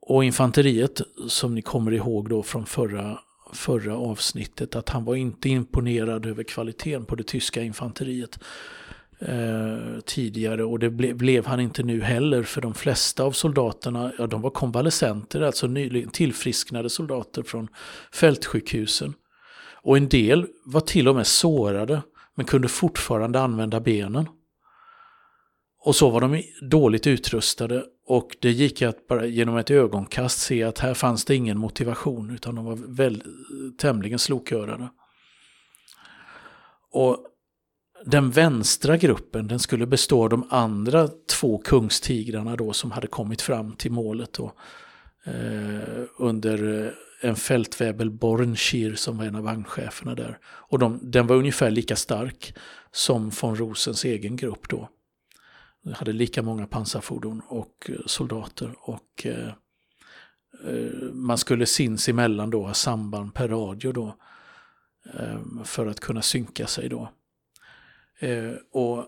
Och 0.00 0.24
infanteriet, 0.24 1.00
som 1.28 1.54
ni 1.54 1.62
kommer 1.62 1.92
ihåg 1.92 2.28
då 2.28 2.42
från 2.42 2.66
förra 2.66 3.18
förra 3.52 3.96
avsnittet 3.96 4.76
att 4.76 4.88
han 4.88 5.04
var 5.04 5.14
inte 5.14 5.48
imponerad 5.48 6.26
över 6.26 6.42
kvaliteten 6.42 7.04
på 7.04 7.14
det 7.14 7.22
tyska 7.22 7.62
infanteriet 7.62 8.38
eh, 9.18 10.00
tidigare 10.04 10.64
och 10.64 10.78
det 10.78 10.90
ble, 10.90 11.14
blev 11.14 11.46
han 11.46 11.60
inte 11.60 11.82
nu 11.82 12.00
heller 12.00 12.42
för 12.42 12.60
de 12.60 12.74
flesta 12.74 13.24
av 13.24 13.32
soldaterna, 13.32 14.12
ja 14.18 14.26
de 14.26 14.42
var 14.42 14.50
konvalescenter, 14.50 15.40
alltså 15.40 15.66
nyligen 15.66 16.10
tillfrisknade 16.10 16.90
soldater 16.90 17.42
från 17.42 17.68
fältsjukhusen. 18.12 19.14
Och 19.82 19.96
en 19.96 20.08
del 20.08 20.46
var 20.64 20.80
till 20.80 21.08
och 21.08 21.16
med 21.16 21.26
sårade 21.26 22.02
men 22.34 22.46
kunde 22.46 22.68
fortfarande 22.68 23.40
använda 23.40 23.80
benen. 23.80 24.28
Och 25.82 25.96
så 25.96 26.10
var 26.10 26.20
de 26.20 26.42
dåligt 26.70 27.06
utrustade 27.06 27.84
och 28.10 28.36
det 28.40 28.50
gick 28.50 28.82
att 28.82 29.06
bara 29.06 29.26
genom 29.26 29.56
ett 29.56 29.70
ögonkast 29.70 30.38
se 30.38 30.62
att 30.62 30.78
här 30.78 30.94
fanns 30.94 31.24
det 31.24 31.34
ingen 31.34 31.58
motivation 31.58 32.30
utan 32.30 32.54
de 32.54 32.64
var 32.64 32.76
väl, 32.76 33.22
tämligen 33.78 34.18
slokörade. 34.18 34.88
Och 36.92 37.26
den 38.04 38.30
vänstra 38.30 38.96
gruppen 38.96 39.48
den 39.48 39.58
skulle 39.58 39.86
bestå 39.86 40.22
av 40.22 40.28
de 40.28 40.46
andra 40.50 41.08
två 41.08 41.58
kungstigrarna 41.58 42.56
då 42.56 42.72
som 42.72 42.90
hade 42.90 43.06
kommit 43.06 43.42
fram 43.42 43.76
till 43.76 43.92
målet. 43.92 44.32
Då. 44.32 44.52
eh, 45.24 46.04
under 46.18 46.84
eh, 46.86 46.92
en 47.20 47.36
fältväbel 47.36 48.10
Bornschir 48.10 48.94
som 48.94 49.18
var 49.18 49.24
en 49.24 49.34
av 49.34 49.42
vagncheferna 49.42 50.14
där. 50.14 50.38
Och 50.44 50.78
de, 50.78 50.98
den 51.02 51.26
var 51.26 51.36
ungefär 51.36 51.70
lika 51.70 51.96
stark 51.96 52.54
som 52.92 53.30
von 53.40 53.56
Rosens 53.56 54.04
egen 54.04 54.36
grupp 54.36 54.68
då. 54.68 54.88
De 55.82 55.92
hade 55.92 56.12
lika 56.12 56.42
många 56.42 56.66
pansarfordon 56.66 57.42
och 57.48 57.90
eh, 57.90 57.94
soldater 58.06 58.74
och 58.78 59.26
eh, 59.26 59.48
eh, 60.64 61.12
man 61.12 61.38
skulle 61.38 61.66
sinsemellan 61.66 62.50
då 62.50 62.66
ha 62.66 62.74
samband 62.74 63.34
per 63.34 63.48
radio 63.48 63.92
då 63.92 64.16
eh, 65.14 65.64
för 65.64 65.86
att 65.86 66.00
kunna 66.00 66.22
synka 66.22 66.66
sig 66.66 66.88
då. 66.88 67.08
Och 68.72 69.06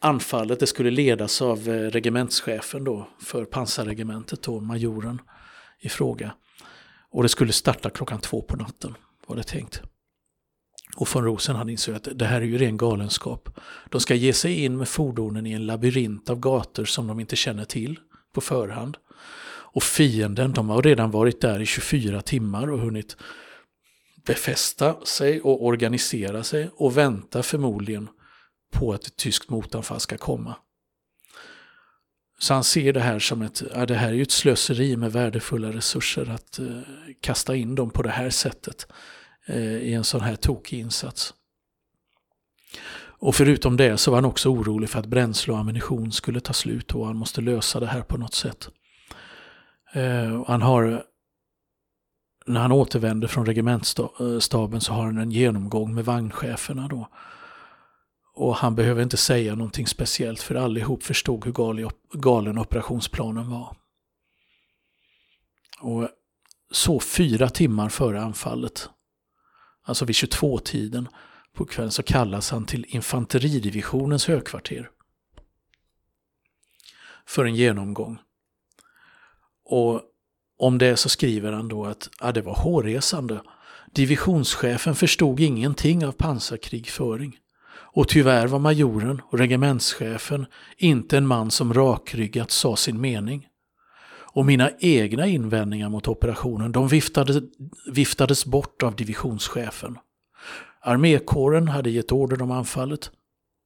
anfallet 0.00 0.60
det 0.60 0.66
skulle 0.66 0.90
ledas 0.90 1.42
av 1.42 1.68
regementschefen 1.68 2.84
då 2.84 3.08
för 3.20 3.44
pansarregementet, 3.44 4.42
då, 4.42 4.60
majoren 4.60 5.20
i 5.78 5.88
fråga. 5.88 6.34
Och 7.10 7.22
det 7.22 7.28
skulle 7.28 7.52
starta 7.52 7.90
klockan 7.90 8.20
två 8.20 8.42
på 8.42 8.56
natten, 8.56 8.94
var 9.26 9.36
det 9.36 9.42
tänkt. 9.42 9.82
Och 10.96 11.14
von 11.14 11.24
Rosen 11.24 11.56
hade 11.56 11.72
insett 11.72 12.06
att 12.06 12.18
det 12.18 12.26
här 12.26 12.40
är 12.40 12.44
ju 12.44 12.58
ren 12.58 12.76
galenskap. 12.76 13.48
De 13.90 14.00
ska 14.00 14.14
ge 14.14 14.32
sig 14.32 14.64
in 14.64 14.76
med 14.76 14.88
fordonen 14.88 15.46
i 15.46 15.52
en 15.52 15.66
labyrint 15.66 16.30
av 16.30 16.40
gator 16.40 16.84
som 16.84 17.06
de 17.06 17.20
inte 17.20 17.36
känner 17.36 17.64
till 17.64 17.98
på 18.34 18.40
förhand. 18.40 18.96
Och 19.76 19.82
fienden, 19.82 20.52
de 20.52 20.68
har 20.68 20.82
redan 20.82 21.10
varit 21.10 21.40
där 21.40 21.60
i 21.60 21.66
24 21.66 22.22
timmar 22.22 22.70
och 22.70 22.78
hunnit 22.78 23.16
befästa 24.26 25.04
sig 25.04 25.40
och 25.40 25.64
organisera 25.64 26.42
sig 26.42 26.70
och 26.76 26.96
väntar 26.96 27.42
förmodligen 27.42 28.08
på 28.72 28.92
att 28.92 29.06
ett 29.06 29.16
tyskt 29.16 29.50
motanfall 29.50 30.00
ska 30.00 30.18
komma. 30.18 30.56
Så 32.38 32.54
han 32.54 32.64
ser 32.64 32.92
det 32.92 33.00
här 33.00 33.18
som 33.18 33.42
ett, 33.42 33.62
ja, 33.74 33.86
det 33.86 33.94
här 33.94 34.08
är 34.08 34.12
ju 34.12 34.22
ett 34.22 34.30
slöseri 34.30 34.96
med 34.96 35.12
värdefulla 35.12 35.72
resurser 35.72 36.30
att 36.30 36.58
eh, 36.58 36.66
kasta 37.20 37.56
in 37.56 37.74
dem 37.74 37.90
på 37.90 38.02
det 38.02 38.10
här 38.10 38.30
sättet 38.30 38.86
Eh, 39.48 39.76
i 39.76 39.94
en 39.94 40.04
sån 40.04 40.20
här 40.20 40.36
tokig 40.36 40.78
insats. 40.80 41.34
Och 43.18 43.34
förutom 43.34 43.76
det 43.76 43.98
så 43.98 44.10
var 44.10 44.18
han 44.18 44.24
också 44.24 44.48
orolig 44.48 44.90
för 44.90 44.98
att 44.98 45.06
bränsle 45.06 45.52
och 45.52 45.58
ammunition 45.58 46.12
skulle 46.12 46.40
ta 46.40 46.52
slut 46.52 46.94
och 46.94 47.06
han 47.06 47.16
måste 47.16 47.40
lösa 47.40 47.80
det 47.80 47.86
här 47.86 48.02
på 48.02 48.16
något 48.16 48.34
sätt. 48.34 48.68
Eh, 49.92 50.44
han 50.46 50.62
har, 50.62 51.04
när 52.46 52.60
han 52.60 52.72
återvänder 52.72 53.28
från 53.28 53.46
regementsstaben 53.46 54.74
eh, 54.74 54.80
så 54.80 54.92
har 54.92 55.04
han 55.04 55.18
en 55.18 55.30
genomgång 55.30 55.94
med 55.94 56.04
vagncheferna 56.04 56.88
då 56.88 57.08
och 58.34 58.56
han 58.56 58.74
behöver 58.74 59.02
inte 59.02 59.16
säga 59.16 59.54
någonting 59.54 59.86
speciellt 59.86 60.42
för 60.42 60.54
allihop 60.54 61.02
förstod 61.02 61.44
hur 61.44 61.52
galen 62.20 62.58
operationsplanen 62.58 63.50
var. 63.50 63.76
Och 65.80 66.08
så 66.70 67.00
fyra 67.00 67.48
timmar 67.48 67.88
före 67.88 68.22
anfallet, 68.22 68.90
alltså 69.86 70.04
vid 70.04 70.14
22-tiden 70.14 71.08
på 71.54 71.64
kvällen, 71.64 71.90
så 71.90 72.02
kallas 72.02 72.50
han 72.50 72.64
till 72.64 72.86
infanteridivisionens 72.88 74.26
högkvarter 74.26 74.90
för 77.26 77.44
en 77.44 77.54
genomgång. 77.54 78.18
Och 79.64 80.02
om 80.58 80.78
det 80.78 80.96
så 80.96 81.08
skriver 81.08 81.52
han 81.52 81.68
då 81.68 81.84
att 81.84 82.10
ja, 82.20 82.32
det 82.32 82.42
var 82.42 82.54
hårresande. 82.54 83.40
Divisionschefen 83.92 84.94
förstod 84.94 85.40
ingenting 85.40 86.06
av 86.06 86.12
pansarkrigföring. 86.12 87.36
Och 87.96 88.08
tyvärr 88.08 88.46
var 88.46 88.58
majoren 88.58 89.22
och 89.30 89.38
regementschefen 89.38 90.46
inte 90.76 91.18
en 91.18 91.26
man 91.26 91.50
som 91.50 91.74
rakryggat 91.74 92.50
sa 92.50 92.76
sin 92.76 93.00
mening. 93.00 93.46
Och 94.36 94.46
mina 94.46 94.70
egna 94.78 95.26
invändningar 95.26 95.88
mot 95.88 96.08
operationen 96.08 96.72
de 96.72 96.88
viftade, 96.88 97.42
viftades 97.92 98.46
bort 98.46 98.82
av 98.82 98.96
divisionschefen. 98.96 99.98
Armékåren 100.80 101.68
hade 101.68 101.90
gett 101.90 102.12
order 102.12 102.42
om 102.42 102.50
anfallet 102.50 103.10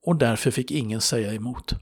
och 0.07 0.17
därför 0.17 0.51
fick 0.51 0.71
ingen 0.71 1.01
säga 1.01 1.35
emot. 1.35 1.75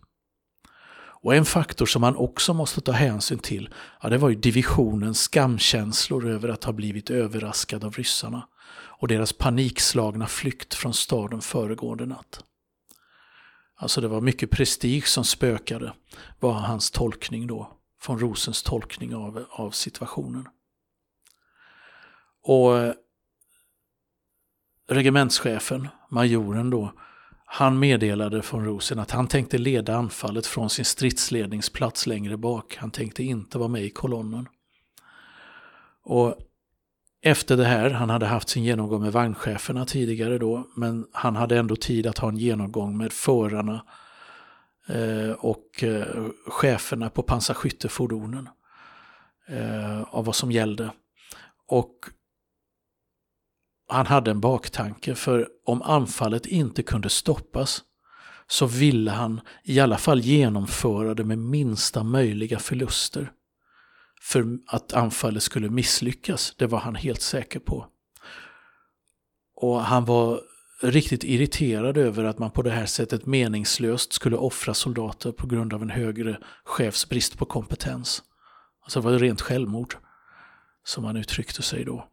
Och 1.22 1.34
en 1.34 1.44
faktor 1.44 1.86
som 1.86 2.00
man 2.00 2.16
också 2.16 2.54
måste 2.54 2.80
ta 2.80 2.92
hänsyn 2.92 3.38
till, 3.38 3.68
ja, 4.02 4.08
det 4.08 4.18
var 4.18 4.28
ju 4.28 4.34
divisionens 4.34 5.20
skamkänslor 5.20 6.28
över 6.28 6.48
att 6.48 6.64
ha 6.64 6.72
blivit 6.72 7.10
överraskad 7.10 7.84
av 7.84 7.92
ryssarna 7.92 8.48
och 8.70 9.08
deras 9.08 9.32
panikslagna 9.32 10.26
flykt 10.26 10.74
från 10.74 10.94
staden 10.94 11.40
föregående 11.40 12.06
natt. 12.06 12.44
Alltså 13.76 14.00
det 14.00 14.08
var 14.08 14.20
mycket 14.20 14.50
prestige 14.50 15.06
som 15.06 15.24
spökade, 15.24 15.92
var 16.40 16.52
hans 16.52 16.90
tolkning 16.90 17.46
då, 17.46 17.77
von 18.06 18.18
Rosens 18.18 18.62
tolkning 18.62 19.14
av, 19.14 19.44
av 19.50 19.70
situationen. 19.70 20.48
Och 22.42 22.78
eh, 22.78 22.94
regementschefen, 24.88 25.88
majoren 26.10 26.70
då, 26.70 26.92
han 27.50 27.78
meddelade 27.78 28.42
von 28.50 28.64
Rosen 28.64 28.98
att 28.98 29.10
han 29.10 29.28
tänkte 29.28 29.58
leda 29.58 29.96
anfallet 29.96 30.46
från 30.46 30.70
sin 30.70 30.84
stridsledningsplats 30.84 32.06
längre 32.06 32.36
bak. 32.36 32.76
Han 32.76 32.90
tänkte 32.90 33.22
inte 33.22 33.58
vara 33.58 33.68
med 33.68 33.84
i 33.84 33.90
kolonnen. 33.90 34.48
Och 36.02 36.34
efter 37.22 37.56
det 37.56 37.64
här, 37.64 37.90
han 37.90 38.10
hade 38.10 38.26
haft 38.26 38.48
sin 38.48 38.64
genomgång 38.64 39.02
med 39.02 39.12
vagncheferna 39.12 39.84
tidigare 39.84 40.38
då, 40.38 40.66
men 40.76 41.06
han 41.12 41.36
hade 41.36 41.58
ändå 41.58 41.76
tid 41.76 42.06
att 42.06 42.18
ha 42.18 42.28
en 42.28 42.36
genomgång 42.36 42.96
med 42.96 43.12
förarna 43.12 43.74
eh, 43.74 43.80
Eh, 44.88 45.30
och 45.30 45.84
eh, 45.84 46.26
cheferna 46.46 47.10
på 47.10 47.22
pansarskyttefordonen 47.22 48.48
eh, 49.48 50.02
av 50.02 50.24
vad 50.24 50.36
som 50.36 50.52
gällde. 50.52 50.90
Och 51.66 51.94
han 53.88 54.06
hade 54.06 54.30
en 54.30 54.40
baktanke, 54.40 55.14
för 55.14 55.48
om 55.64 55.82
anfallet 55.82 56.46
inte 56.46 56.82
kunde 56.82 57.08
stoppas 57.08 57.82
så 58.46 58.66
ville 58.66 59.10
han 59.10 59.40
i 59.64 59.80
alla 59.80 59.98
fall 59.98 60.20
genomföra 60.20 61.14
det 61.14 61.24
med 61.24 61.38
minsta 61.38 62.02
möjliga 62.02 62.58
förluster 62.58 63.32
för 64.20 64.58
att 64.66 64.92
anfallet 64.92 65.42
skulle 65.42 65.68
misslyckas. 65.68 66.54
Det 66.56 66.66
var 66.66 66.78
han 66.78 66.94
helt 66.94 67.22
säker 67.22 67.60
på. 67.60 67.86
Och 69.54 69.80
han 69.80 70.04
var 70.04 70.40
riktigt 70.80 71.24
irriterad 71.24 71.96
över 71.96 72.24
att 72.24 72.38
man 72.38 72.50
på 72.50 72.62
det 72.62 72.70
här 72.70 72.86
sättet 72.86 73.26
meningslöst 73.26 74.12
skulle 74.12 74.36
offra 74.36 74.74
soldater 74.74 75.32
på 75.32 75.46
grund 75.46 75.74
av 75.74 75.82
en 75.82 75.90
högre 75.90 76.38
chefs 76.64 77.08
brist 77.08 77.38
på 77.38 77.44
kompetens. 77.44 78.22
Alltså 78.82 79.00
det 79.00 79.10
var 79.10 79.18
rent 79.18 79.40
självmord, 79.40 79.96
som 80.84 81.04
han 81.04 81.16
uttryckte 81.16 81.62
sig 81.62 81.84
då. 81.84 82.08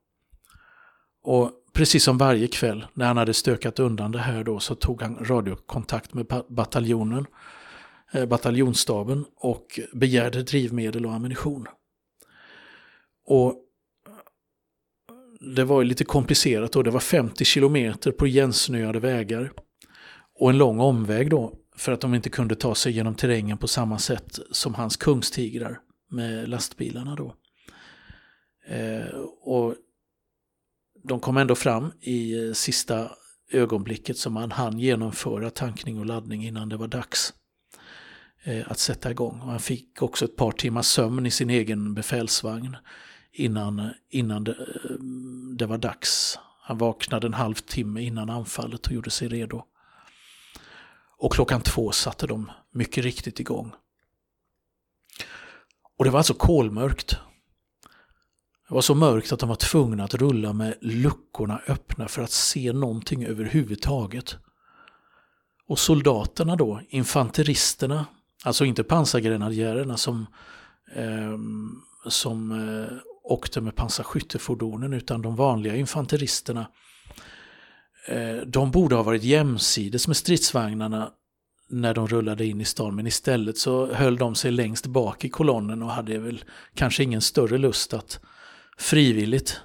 Och 1.23 1.51
precis 1.73 2.03
som 2.03 2.17
varje 2.17 2.47
kväll 2.47 2.85
när 2.93 3.05
han 3.05 3.17
hade 3.17 3.33
stökat 3.33 3.79
undan 3.79 4.11
det 4.11 4.19
här 4.19 4.43
då 4.43 4.59
så 4.59 4.75
tog 4.75 5.01
han 5.01 5.25
radiokontakt 5.25 6.13
med 6.13 6.25
bataljonen, 6.49 7.25
eh, 8.11 8.25
bataljonsstaben 8.25 9.25
och 9.35 9.79
begärde 9.93 10.43
drivmedel 10.43 11.05
och 11.05 11.13
ammunition. 11.13 11.67
Och 13.25 13.64
det 15.45 15.63
var 15.63 15.83
lite 15.83 16.03
komplicerat 16.03 16.71
då. 16.71 16.83
Det 16.83 16.91
var 16.91 16.99
50 16.99 17.45
kilometer 17.45 18.11
på 18.11 18.27
igensnöade 18.27 18.99
vägar. 18.99 19.51
Och 20.39 20.49
en 20.49 20.57
lång 20.57 20.79
omväg 20.79 21.29
då. 21.29 21.53
För 21.77 21.91
att 21.91 22.01
de 22.01 22.13
inte 22.13 22.29
kunde 22.29 22.55
ta 22.55 22.75
sig 22.75 22.91
genom 22.91 23.15
terrängen 23.15 23.57
på 23.57 23.67
samma 23.67 23.99
sätt 23.99 24.39
som 24.51 24.73
hans 24.73 24.97
kungstigrar 24.97 25.79
med 26.11 26.49
lastbilarna 26.49 27.15
då. 27.15 27.35
Eh, 28.67 29.19
och 29.41 29.75
de 31.03 31.19
kom 31.19 31.37
ändå 31.37 31.55
fram 31.55 31.91
i 32.01 32.47
eh, 32.47 32.53
sista 32.53 33.11
ögonblicket 33.51 34.17
som 34.17 34.33
man 34.33 34.51
hann 34.51 34.79
genomföra 34.79 35.49
tankning 35.49 35.99
och 35.99 36.05
laddning 36.05 36.45
innan 36.45 36.69
det 36.69 36.77
var 36.77 36.87
dags 36.87 37.33
eh, 38.43 38.71
att 38.71 38.79
sätta 38.79 39.11
igång. 39.11 39.39
Och 39.39 39.49
han 39.49 39.59
fick 39.59 40.01
också 40.01 40.25
ett 40.25 40.35
par 40.35 40.51
timmars 40.51 40.85
sömn 40.85 41.25
i 41.25 41.31
sin 41.31 41.49
egen 41.49 41.93
befälsvagn 41.93 42.77
innan, 43.35 43.89
innan 44.09 44.43
det, 44.43 44.51
eh, 44.51 44.95
det 45.57 45.65
var 45.65 45.77
dags. 45.77 46.39
Han 46.61 46.77
vaknade 46.77 47.27
en 47.27 47.33
halvtimme 47.33 48.01
innan 48.01 48.29
anfallet 48.29 48.87
och 48.87 48.93
gjorde 48.93 49.09
sig 49.09 49.27
redo. 49.27 49.63
Och 51.17 51.33
klockan 51.33 51.61
två 51.61 51.91
satte 51.91 52.27
de 52.27 52.51
mycket 52.71 53.03
riktigt 53.03 53.39
igång. 53.39 53.73
Och 55.97 56.05
det 56.05 56.11
var 56.11 56.19
alltså 56.19 56.33
kolmörkt. 56.33 57.17
Det 58.67 58.73
var 58.73 58.81
så 58.81 58.95
mörkt 58.95 59.31
att 59.31 59.39
de 59.39 59.49
var 59.49 59.55
tvungna 59.55 60.03
att 60.03 60.13
rulla 60.13 60.53
med 60.53 60.77
luckorna 60.81 61.61
öppna 61.67 62.07
för 62.07 62.21
att 62.21 62.31
se 62.31 62.73
någonting 62.73 63.25
överhuvudtaget. 63.25 64.35
Och 65.67 65.79
soldaterna 65.79 66.55
då, 66.55 66.81
infanteristerna, 66.89 68.05
alltså 68.43 68.65
inte 68.65 68.83
pansargrenadjärerna 68.83 69.97
som, 69.97 70.25
eh, 70.95 71.37
som 72.07 72.51
eh, 72.51 72.97
åkte 73.25 73.61
med 73.61 73.75
pansarskyttefordonen 73.75 74.93
utan 74.93 75.21
de 75.21 75.35
vanliga 75.35 75.75
infanteristerna. 75.75 76.67
Eh, 78.07 78.35
de 78.35 78.71
borde 78.71 78.95
ha 78.95 79.03
varit 79.03 79.23
jämsides 79.23 80.07
med 80.07 80.17
stridsvagnarna 80.17 81.11
när 81.69 81.93
de 81.93 82.07
rullade 82.07 82.45
in 82.45 82.61
i 82.61 82.65
stan. 82.65 82.95
Men 82.95 83.07
istället 83.07 83.57
så 83.57 83.93
höll 83.93 84.17
de 84.17 84.35
sig 84.35 84.51
längst 84.51 84.85
bak 84.85 85.25
i 85.25 85.29
kolonnen 85.29 85.83
och 85.83 85.91
hade 85.91 86.17
väl 86.17 86.43
kanske 86.73 87.03
ingen 87.03 87.21
större 87.21 87.57
lust 87.57 87.93
att 87.93 88.19
frivilligt 88.77 89.61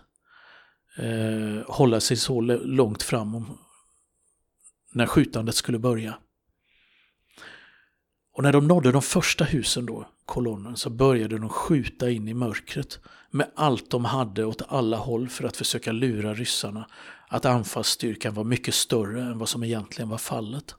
eh, 0.98 1.66
hålla 1.66 2.00
sig 2.00 2.16
så 2.16 2.40
långt 2.40 3.02
fram 3.02 3.34
om, 3.34 3.58
när 4.92 5.06
skjutandet 5.06 5.54
skulle 5.54 5.78
börja. 5.78 6.18
Och 8.32 8.42
när 8.42 8.52
de 8.52 8.68
nådde 8.68 8.92
de 8.92 9.02
första 9.02 9.44
husen 9.44 9.86
då, 9.86 10.08
kolonnen, 10.24 10.76
så 10.76 10.90
började 10.90 11.38
de 11.38 11.48
skjuta 11.48 12.10
in 12.10 12.28
i 12.28 12.34
mörkret 12.34 13.00
med 13.30 13.50
allt 13.54 13.90
de 13.90 14.04
hade 14.04 14.44
åt 14.44 14.62
alla 14.68 14.96
håll 14.96 15.28
för 15.28 15.44
att 15.44 15.56
försöka 15.56 15.92
lura 15.92 16.34
ryssarna 16.34 16.86
att 17.28 17.44
anfallsstyrkan 17.44 18.34
var 18.34 18.44
mycket 18.44 18.74
större 18.74 19.22
än 19.22 19.38
vad 19.38 19.48
som 19.48 19.64
egentligen 19.64 20.08
var 20.08 20.18
fallet. 20.18 20.74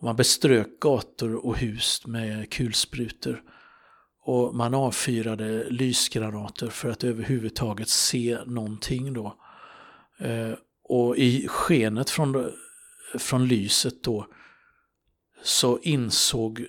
Och 0.00 0.02
man 0.02 0.16
beströk 0.16 0.80
gator 0.80 1.46
och 1.46 1.56
hus 1.56 2.06
med 2.06 2.52
kulsprutor 2.52 3.42
och 4.22 4.54
man 4.54 4.74
avfyrade 4.74 5.70
lysgranater 5.70 6.68
för 6.68 6.90
att 6.90 7.04
överhuvudtaget 7.04 7.88
se 7.88 8.38
någonting 8.46 9.12
då. 9.12 9.36
Eh, 10.18 10.52
och 10.82 11.16
i 11.16 11.48
skenet 11.48 12.10
från, 12.10 12.52
från 13.18 13.48
lyset 13.48 14.02
då 14.02 14.26
så 15.42 15.78
insåg 15.78 16.66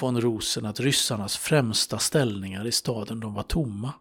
von 0.00 0.20
Rosen 0.20 0.66
att 0.66 0.80
ryssarnas 0.80 1.36
främsta 1.36 1.98
ställningar 1.98 2.66
i 2.66 2.72
staden 2.72 3.20
de 3.20 3.34
var 3.34 3.42
tomma. 3.42 3.92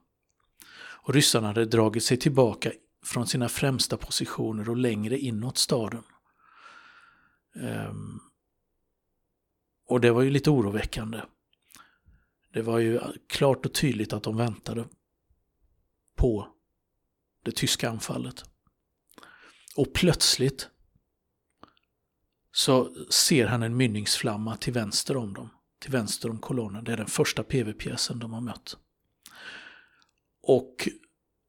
Och 0.78 1.14
ryssarna 1.14 1.48
hade 1.48 1.66
dragit 1.66 2.04
sig 2.04 2.18
tillbaka 2.18 2.72
från 3.04 3.28
sina 3.28 3.50
främsta 3.50 3.98
positioner 3.98 4.70
och 4.70 4.78
längre 4.78 5.20
inåt 5.20 5.58
staden. 5.58 6.04
Um, 7.56 8.20
och 9.86 10.02
det 10.02 10.12
var 10.12 10.22
ju 10.22 10.30
lite 10.30 10.50
oroväckande. 10.50 11.22
Det 12.54 12.62
var 12.62 12.80
ju 12.80 13.00
klart 13.28 13.66
och 13.66 13.74
tydligt 13.74 14.14
att 14.14 14.24
de 14.24 14.38
väntade 14.38 14.86
på 16.16 16.48
det 17.44 17.52
tyska 17.52 17.90
anfallet. 17.90 18.44
Och 19.76 19.94
plötsligt 19.94 20.70
så 22.52 22.92
ser 23.10 23.48
han 23.48 23.64
en 23.64 23.78
mynningsflamma 23.78 24.58
till 24.58 24.74
vänster 24.74 25.18
om 25.18 25.34
dem, 25.34 25.50
till 25.80 25.92
vänster 25.92 26.30
om 26.30 26.40
kolonnen. 26.40 26.84
Det 26.84 26.94
är 26.94 26.98
den 26.98 27.08
första 27.08 27.44
PV-pjäsen 27.44 28.20
de 28.20 28.34
har 28.34 28.42
mött. 28.42 28.78
Och 30.42 30.90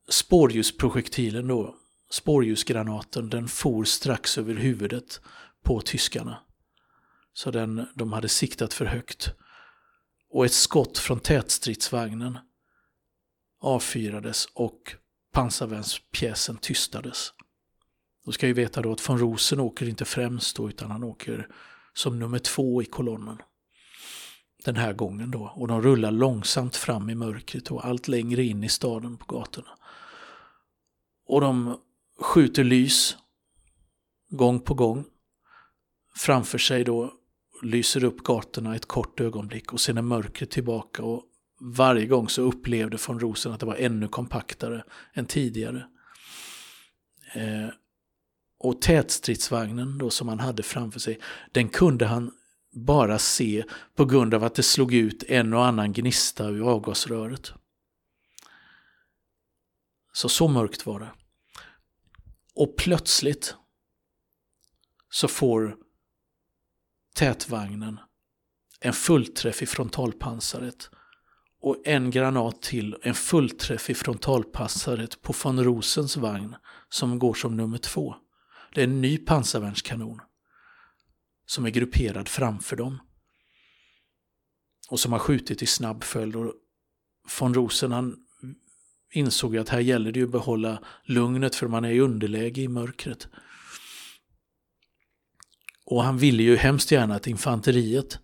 spårljusprojektilen 0.08 1.48
då, 1.48 1.76
spårljusgranaten, 2.10 3.30
den 3.30 3.48
for 3.48 3.84
strax 3.84 4.38
över 4.38 4.54
huvudet 4.54 5.20
på 5.62 5.80
tyskarna. 5.80 6.38
Så 7.32 7.50
den, 7.50 7.86
de 7.94 8.12
hade 8.12 8.28
siktat 8.28 8.74
för 8.74 8.84
högt. 8.84 9.34
Och 10.30 10.44
ett 10.44 10.52
skott 10.52 10.98
från 10.98 11.20
tätstridsvagnen 11.20 12.38
avfyrades 13.60 14.46
och 14.54 14.96
pansarvärnspjäsen 15.32 16.56
tystades. 16.56 17.32
Då 18.24 18.32
ska 18.32 18.46
vi 18.46 18.52
veta 18.52 18.82
då 18.82 18.92
att 18.92 19.08
von 19.08 19.18
Rosen 19.18 19.60
åker 19.60 19.88
inte 19.88 20.04
främst 20.04 20.56
då, 20.56 20.68
utan 20.68 20.90
han 20.90 21.04
åker 21.04 21.48
som 21.92 22.18
nummer 22.18 22.38
två 22.38 22.82
i 22.82 22.84
kolonnen. 22.84 23.38
Den 24.64 24.76
här 24.76 24.92
gången 24.92 25.30
då. 25.30 25.52
Och 25.54 25.68
de 25.68 25.82
rullar 25.82 26.10
långsamt 26.10 26.76
fram 26.76 27.10
i 27.10 27.14
mörkret 27.14 27.70
och 27.70 27.86
allt 27.86 28.08
längre 28.08 28.42
in 28.44 28.64
i 28.64 28.68
staden 28.68 29.16
på 29.16 29.34
gatorna. 29.34 29.70
Och 31.26 31.40
de 31.40 31.80
skjuter 32.20 32.64
lys 32.64 33.16
gång 34.30 34.60
på 34.60 34.74
gång. 34.74 35.04
Framför 36.16 36.58
sig 36.58 36.84
då 36.84 37.12
lyser 37.62 38.04
upp 38.04 38.22
gatorna 38.24 38.76
ett 38.76 38.86
kort 38.86 39.20
ögonblick 39.20 39.72
och 39.72 39.80
sen 39.80 39.98
är 39.98 40.02
mörkret 40.02 40.50
tillbaka 40.50 41.02
och 41.02 41.22
varje 41.60 42.06
gång 42.06 42.28
så 42.28 42.42
upplevde 42.42 42.98
von 43.06 43.20
Rosen 43.20 43.52
att 43.52 43.60
det 43.60 43.66
var 43.66 43.76
ännu 43.76 44.08
kompaktare 44.08 44.84
än 45.14 45.26
tidigare. 45.26 45.86
Eh, 47.34 47.68
och 48.58 48.80
tätstridsvagnen 48.80 49.98
då 49.98 50.10
som 50.10 50.28
han 50.28 50.40
hade 50.40 50.62
framför 50.62 51.00
sig, 51.00 51.20
den 51.52 51.68
kunde 51.68 52.06
han 52.06 52.32
bara 52.72 53.18
se 53.18 53.64
på 53.94 54.04
grund 54.04 54.34
av 54.34 54.44
att 54.44 54.54
det 54.54 54.62
slog 54.62 54.94
ut 54.94 55.22
en 55.22 55.54
och 55.54 55.66
annan 55.66 55.92
gnista 55.92 56.48
ur 56.48 56.70
avgasröret. 56.70 57.52
Så 60.12 60.28
så 60.28 60.48
mörkt 60.48 60.86
var 60.86 61.00
det. 61.00 61.10
Och 62.54 62.76
plötsligt 62.76 63.54
så 65.10 65.28
får 65.28 65.76
tätvagnen 67.14 68.00
en 68.80 68.92
fullträff 68.92 69.62
i 69.62 69.66
frontalpansaret 69.66 70.90
och 71.60 71.76
en 71.84 72.10
granat 72.10 72.62
till, 72.62 72.96
en 73.02 73.14
fullträff 73.14 73.90
i 73.90 73.94
frontalpansaret 73.94 75.22
på 75.22 75.34
von 75.44 75.64
Rosens 75.64 76.16
vagn 76.16 76.56
som 76.88 77.18
går 77.18 77.34
som 77.34 77.56
nummer 77.56 77.78
två. 77.78 78.14
Det 78.74 78.80
är 78.80 78.84
en 78.84 79.00
ny 79.00 79.18
pansarvärnskanon 79.18 80.20
som 81.50 81.66
är 81.66 81.70
grupperad 81.70 82.28
framför 82.28 82.76
dem 82.76 82.98
och 84.88 85.00
som 85.00 85.12
har 85.12 85.18
skjutit 85.18 85.62
i 85.62 85.66
snabb 85.66 86.04
följd. 86.04 86.36
Och 86.36 86.54
von 87.40 87.54
Rosen 87.54 87.92
han 87.92 88.16
insåg 89.12 89.56
att 89.56 89.68
här 89.68 89.80
gäller 89.80 90.12
det 90.12 90.18
ju 90.18 90.24
att 90.24 90.32
behålla 90.32 90.82
lugnet 91.04 91.54
för 91.54 91.68
man 91.68 91.84
är 91.84 91.90
i 91.90 92.00
underläge 92.00 92.60
i 92.60 92.68
mörkret. 92.68 93.28
Och 95.84 96.04
han 96.04 96.18
ville 96.18 96.42
ju 96.42 96.56
hemskt 96.56 96.90
gärna 96.90 97.14
att 97.14 97.26
infanteriet 97.26 98.18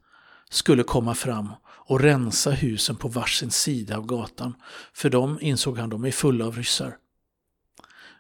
skulle 0.51 0.83
komma 0.83 1.15
fram 1.15 1.53
och 1.65 2.01
rensa 2.01 2.51
husen 2.51 2.97
på 2.97 3.09
varsin 3.09 3.51
sida 3.51 3.97
av 3.97 4.07
gatan. 4.07 4.55
För 4.93 5.11
de 5.11 5.41
insåg 5.41 5.79
han, 5.79 5.91
de 5.91 6.05
är 6.05 6.11
fulla 6.11 6.47
av 6.47 6.57
ryssar. 6.57 6.97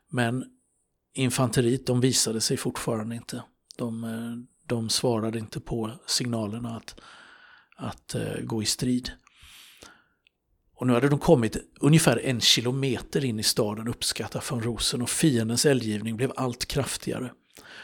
Men 0.08 0.44
infanteriet, 1.14 1.86
de 1.86 2.00
visade 2.00 2.40
sig 2.40 2.56
fortfarande 2.56 3.16
inte. 3.16 3.42
De, 3.76 4.04
eh, 4.04 4.55
de 4.66 4.88
svarade 4.88 5.38
inte 5.38 5.60
på 5.60 5.90
signalerna 6.06 6.76
att, 6.76 7.00
att 7.76 8.14
uh, 8.14 8.44
gå 8.44 8.62
i 8.62 8.66
strid. 8.66 9.10
Och 10.74 10.86
nu 10.86 10.92
hade 10.92 11.08
de 11.08 11.18
kommit 11.18 11.56
ungefär 11.80 12.16
en 12.24 12.40
kilometer 12.40 13.24
in 13.24 13.40
i 13.40 13.42
staden 13.42 13.88
uppskattar 13.88 14.40
från 14.40 14.62
Rosen 14.62 15.02
och 15.02 15.10
fiendens 15.10 15.66
eldgivning 15.66 16.16
blev 16.16 16.32
allt 16.36 16.66
kraftigare. 16.66 17.32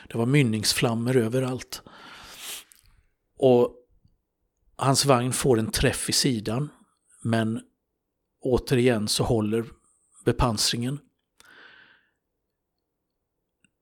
Det 0.09 0.19
var 0.19 0.27
mynningsflammor 0.27 1.17
överallt. 1.17 1.83
Och 3.39 3.75
hans 4.77 5.05
vagn 5.05 5.33
får 5.33 5.59
en 5.59 5.71
träff 5.71 6.09
i 6.09 6.13
sidan 6.13 6.69
men 7.23 7.61
återigen 8.41 9.09
så 9.09 9.25
håller 9.25 9.65
bepansringen. 10.25 10.99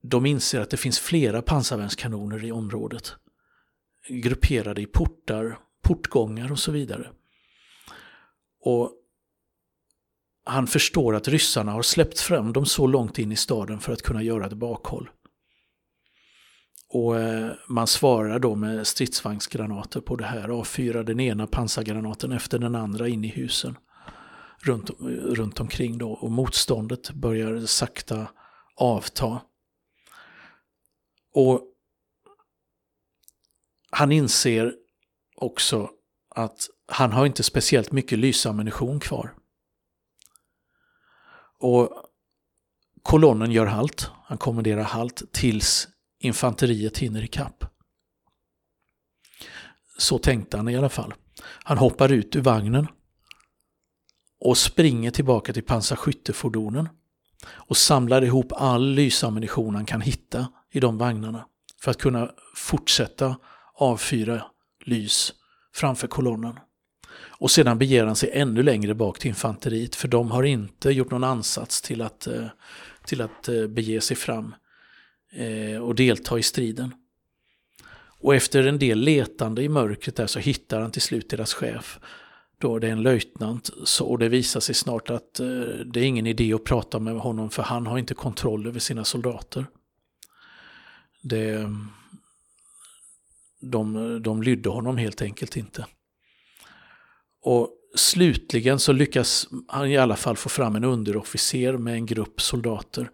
De 0.03 0.27
inser 0.27 0.61
att 0.61 0.71
det 0.71 0.77
finns 0.77 0.99
flera 0.99 1.43
pansarvärnskanoner 1.43 2.45
i 2.45 2.53
området. 2.53 3.15
Grupperade 4.09 4.81
i 4.81 4.87
portar, 4.87 5.59
portgångar 5.83 6.53
och 6.53 6.59
så 6.59 6.73
vidare. 6.73 7.11
Och 8.61 8.93
han 10.45 10.67
förstår 10.67 11.15
att 11.15 11.29
ryssarna 11.29 11.73
har 11.73 11.83
släppt 11.83 12.21
fram 12.21 12.53
dem 12.53 12.67
så 12.67 12.87
långt 12.87 13.19
in 13.19 13.33
i 13.33 13.37
staden 13.37 13.81
för 13.81 13.93
att 13.93 14.03
kunna 14.03 14.23
göra 14.23 14.47
ett 14.47 14.53
bakhåll. 14.53 15.11
Och 16.89 17.21
eh, 17.21 17.51
man 17.69 17.87
svarar 17.87 18.39
då 18.39 18.55
med 18.55 18.87
stridsvagnsgranater 18.87 20.01
på 20.01 20.17
det 20.17 20.25
här, 20.25 20.49
avfyrar 20.49 21.05
den 21.05 21.21
ena 21.21 21.47
pansargranaten 21.47 22.33
efter 22.33 22.59
den 22.59 22.75
andra 22.75 23.09
in 23.09 23.25
i 23.25 23.29
husen 23.29 23.77
runt, 24.63 24.91
runt 25.37 25.61
omkring 25.61 25.99
då 25.99 26.13
och 26.13 26.31
motståndet 26.31 27.11
börjar 27.11 27.61
sakta 27.61 28.27
avta. 28.77 29.41
Och 31.33 31.63
han 33.91 34.13
inser 34.13 34.75
också 35.37 35.91
att 36.29 36.69
han 36.87 37.13
har 37.13 37.27
inte 37.27 37.43
speciellt 37.43 37.93
mycket 37.93 38.19
lysammunition 38.19 39.01
kvar. 39.01 39.35
Och 41.59 41.91
kolonnen 43.03 43.53
gör 43.53 43.67
halt, 43.67 44.11
han 44.25 44.39
kommenderar 44.39 44.83
halt 44.83 45.33
tills 45.33 45.89
infanteriet 46.19 46.99
hinner 46.99 47.25
ikapp. 47.25 47.65
Så 49.99 50.19
tänkte 50.19 50.57
han 50.57 50.69
i 50.69 50.77
alla 50.77 50.89
fall. 50.89 51.15
Han 51.43 51.79
hoppar 51.79 52.13
ut 52.13 52.37
ur 52.37 52.41
vagnen 52.41 52.87
och 54.41 54.59
springer 54.59 55.11
tillbaka 55.11 55.53
till 55.53 55.63
pansarskyttefordonen 55.63 56.89
och 57.47 57.77
samlar 57.77 58.25
ihop 58.25 58.53
all 58.53 58.91
lysammunition 58.91 59.75
han 59.75 59.87
kan 59.87 60.01
hitta 60.01 60.49
i 60.73 60.81
de 60.81 60.99
vagnarna 60.99 61.45
för 61.81 61.91
att 61.91 61.99
kunna 61.99 62.31
fortsätta 62.57 63.37
avfyra 63.75 64.43
lys 64.85 65.33
framför 65.75 66.07
kolonnen. 66.07 66.59
Och 67.41 67.51
sedan 67.51 67.79
beger 67.79 68.05
han 68.05 68.17
sig 68.17 68.31
ännu 68.33 68.63
längre 68.63 68.95
bak 68.95 69.19
till 69.19 69.29
infanteriet 69.29 69.97
för 69.97 70.09
de 70.09 70.31
har 70.31 70.43
inte 70.43 70.91
gjort 70.91 71.11
någon 71.11 71.25
ansats 71.25 71.83
till 71.83 72.03
att, 72.03 72.27
eh, 72.27 72.47
till 73.05 73.21
att 73.21 73.49
eh, 73.49 73.67
bege 73.67 74.01
sig 74.01 74.17
fram 74.17 74.55
eh, 75.33 75.83
och 75.83 75.95
delta 75.95 76.39
i 76.39 76.43
striden. 76.43 76.95
Och 78.23 78.35
efter 78.35 78.67
en 78.67 78.79
del 78.79 78.99
letande 78.99 79.63
i 79.63 79.69
mörkret 79.69 80.17
där 80.17 80.27
så 80.27 80.39
hittar 80.39 80.81
han 80.81 80.91
till 80.91 81.03
slut 81.03 81.31
deras 81.31 81.55
chef. 81.55 81.99
Då 82.59 82.79
det 82.79 82.89
är 82.89 82.93
en 82.93 83.03
löjtnant 83.03 83.71
så, 83.85 84.07
och 84.07 84.19
det 84.19 84.29
visar 84.29 84.61
sig 84.61 84.75
snart 84.75 85.11
att 85.11 85.35
det 85.85 86.01
är 86.01 86.05
ingen 86.05 86.27
idé 86.27 86.55
att 86.55 86.65
prata 86.65 86.99
med 86.99 87.15
honom 87.15 87.51
för 87.51 87.63
han 87.63 87.87
har 87.87 87.99
inte 87.99 88.15
kontroll 88.15 88.67
över 88.67 88.81
sina 88.81 89.05
soldater. 89.05 89.67
Det, 91.23 91.71
de, 93.61 94.23
de 94.23 94.43
lydde 94.43 94.69
honom 94.69 94.97
helt 94.97 95.23
enkelt 95.23 95.57
inte. 95.57 95.87
Och 97.43 97.71
slutligen 97.95 98.79
så 98.79 98.93
lyckas 98.93 99.49
han 99.69 99.87
i 99.87 99.97
alla 99.97 100.17
fall 100.17 100.37
få 100.37 100.49
fram 100.49 100.77
en 100.77 100.85
underofficer 100.85 101.77
med 101.77 101.95
en 101.95 102.07
grupp 102.07 102.41
soldater 102.41 103.11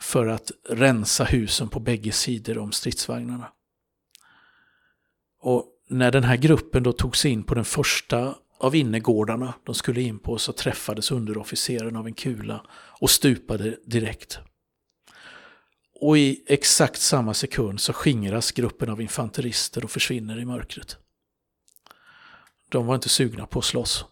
för 0.00 0.26
att 0.26 0.50
rensa 0.68 1.24
husen 1.24 1.68
på 1.68 1.80
bägge 1.80 2.12
sidor 2.12 2.58
om 2.58 2.72
stridsvagnarna. 2.72 3.52
Och 5.40 5.66
när 5.88 6.12
den 6.12 6.24
här 6.24 6.36
gruppen 6.36 6.82
då 6.82 6.92
tog 6.92 7.16
sig 7.16 7.30
in 7.30 7.42
på 7.42 7.54
den 7.54 7.64
första 7.64 8.34
av 8.58 8.74
innergårdarna 8.74 9.54
de 9.64 9.74
skulle 9.74 10.02
in 10.02 10.18
på 10.18 10.38
så 10.38 10.52
träffades 10.52 11.10
underofficeren 11.10 11.96
av 11.96 12.06
en 12.06 12.14
kula 12.14 12.66
och 13.00 13.10
stupade 13.10 13.78
direkt. 13.86 14.38
Och 16.00 16.18
i 16.18 16.44
exakt 16.46 17.00
samma 17.00 17.34
sekund 17.34 17.80
så 17.80 17.92
skingras 17.92 18.52
gruppen 18.52 18.90
av 18.90 19.00
infanterister 19.00 19.84
och 19.84 19.90
försvinner 19.90 20.38
i 20.38 20.44
mörkret. 20.44 20.96
De 22.68 22.86
var 22.86 22.94
inte 22.94 23.08
sugna 23.08 23.46
på 23.46 23.58
att 23.58 23.64
slåss. 23.64 24.04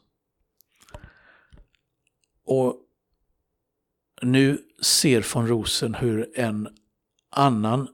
Och 2.44 2.76
nu 4.22 4.64
ser 4.82 5.34
von 5.34 5.48
Rosen 5.48 5.94
hur 5.94 6.38
en 6.38 6.68
annan, 7.30 7.88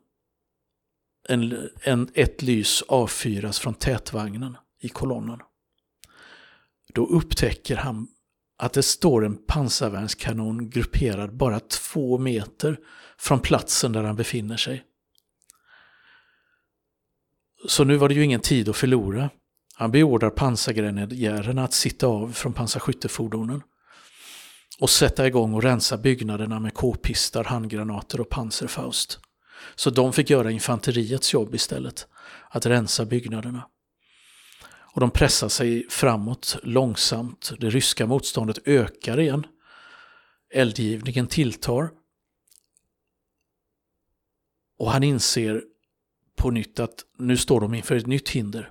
en, 1.29 1.71
en, 1.83 2.11
ett 2.15 2.43
lys 2.43 2.83
avfyras 2.83 3.59
från 3.59 3.75
tätvagnen 3.75 4.57
i 4.81 4.89
kolonnen. 4.89 5.41
Då 6.95 7.07
upptäcker 7.07 7.77
han 7.77 8.09
att 8.57 8.73
det 8.73 8.83
står 8.83 9.25
en 9.25 9.37
pansarvärnskanon 9.47 10.71
grupperad 10.71 11.37
bara 11.37 11.61
två 11.61 12.19
meter 12.19 12.79
från 13.21 13.41
platsen 13.41 13.93
där 13.93 14.05
han 14.05 14.17
befinner 14.17 14.57
sig. 14.57 14.85
Så 17.69 17.85
nu 17.85 17.97
var 17.97 18.09
det 18.09 18.15
ju 18.15 18.25
ingen 18.25 18.41
tid 18.41 18.69
att 18.69 18.77
förlora. 18.77 19.31
Han 19.75 19.91
beordrar 19.91 20.31
pansargrenadjärerna 20.31 21.65
att 21.65 21.73
sitta 21.73 22.07
av 22.07 22.33
från 22.33 22.53
pansarskyttefordonen 22.53 23.63
och 24.81 24.91
sätta 24.91 25.27
igång 25.27 25.55
och 25.55 25.63
rensa 25.63 25.97
byggnaderna 25.97 26.61
med 26.61 26.75
k-pistar, 26.75 27.45
handgranater 27.45 28.21
och 28.21 28.29
panserfaust. 28.29 29.21
Så 29.75 29.91
de 29.91 30.13
fick 30.13 30.31
göra 30.31 30.51
infanteriets 30.51 31.35
jobb 31.35 31.55
istället, 31.55 32.07
att 32.51 32.67
rensa 32.67 33.05
byggnaderna. 33.05 33.69
Och 34.95 35.01
de 35.01 35.11
pressar 35.11 35.49
sig 35.49 35.87
framåt 35.91 36.57
långsamt. 36.63 37.53
Det 37.59 37.71
ryska 37.71 38.07
motståndet 38.07 38.59
ökar 38.65 39.21
igen. 39.21 39.47
Eldgivningen 40.55 41.27
tilltar. 41.27 41.91
Och 44.79 44.91
han 44.91 45.03
inser 45.03 45.63
på 46.37 46.51
nytt 46.51 46.81
att 46.81 47.05
nu 47.19 47.37
står 47.37 47.61
de 47.61 47.75
inför 47.75 47.97
ett 47.97 48.07
nytt 48.07 48.29
hinder. 48.29 48.71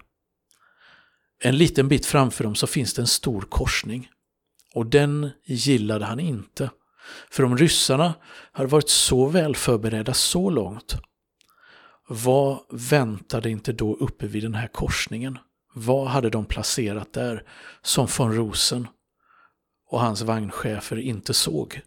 En 1.39 1.58
liten 1.58 1.88
bit 1.88 2.06
framför 2.06 2.43
dem 2.43 2.56
så 2.56 2.67
finns 2.67 2.93
det 2.93 3.02
en 3.02 3.08
stor 3.08 3.41
korsning. 3.41 4.10
Och 4.74 4.86
den 4.86 5.30
gillade 5.43 6.06
han 6.06 6.20
inte. 6.20 6.70
För 7.30 7.43
om 7.43 7.58
ryssarna 7.58 8.13
hade 8.52 8.70
varit 8.70 8.89
så 8.89 9.26
väl 9.26 9.56
förberedda 9.56 10.13
så 10.13 10.50
långt, 10.50 10.98
vad 12.08 12.60
väntade 12.72 13.50
inte 13.50 13.74
då 13.74 13.96
uppe 13.96 14.28
vid 14.28 14.43
den 14.43 14.56
här 14.56 14.67
korsningen? 14.67 15.38
Vad 15.74 16.08
hade 16.08 16.30
de 16.30 16.46
placerat 16.46 17.13
där 17.13 17.43
som 17.82 18.08
von 18.17 18.36
Rosen 18.36 18.88
och 19.89 20.00
hans 20.00 20.22
vagnchefer 20.22 20.98
inte 20.98 21.34
såg? 21.34 21.82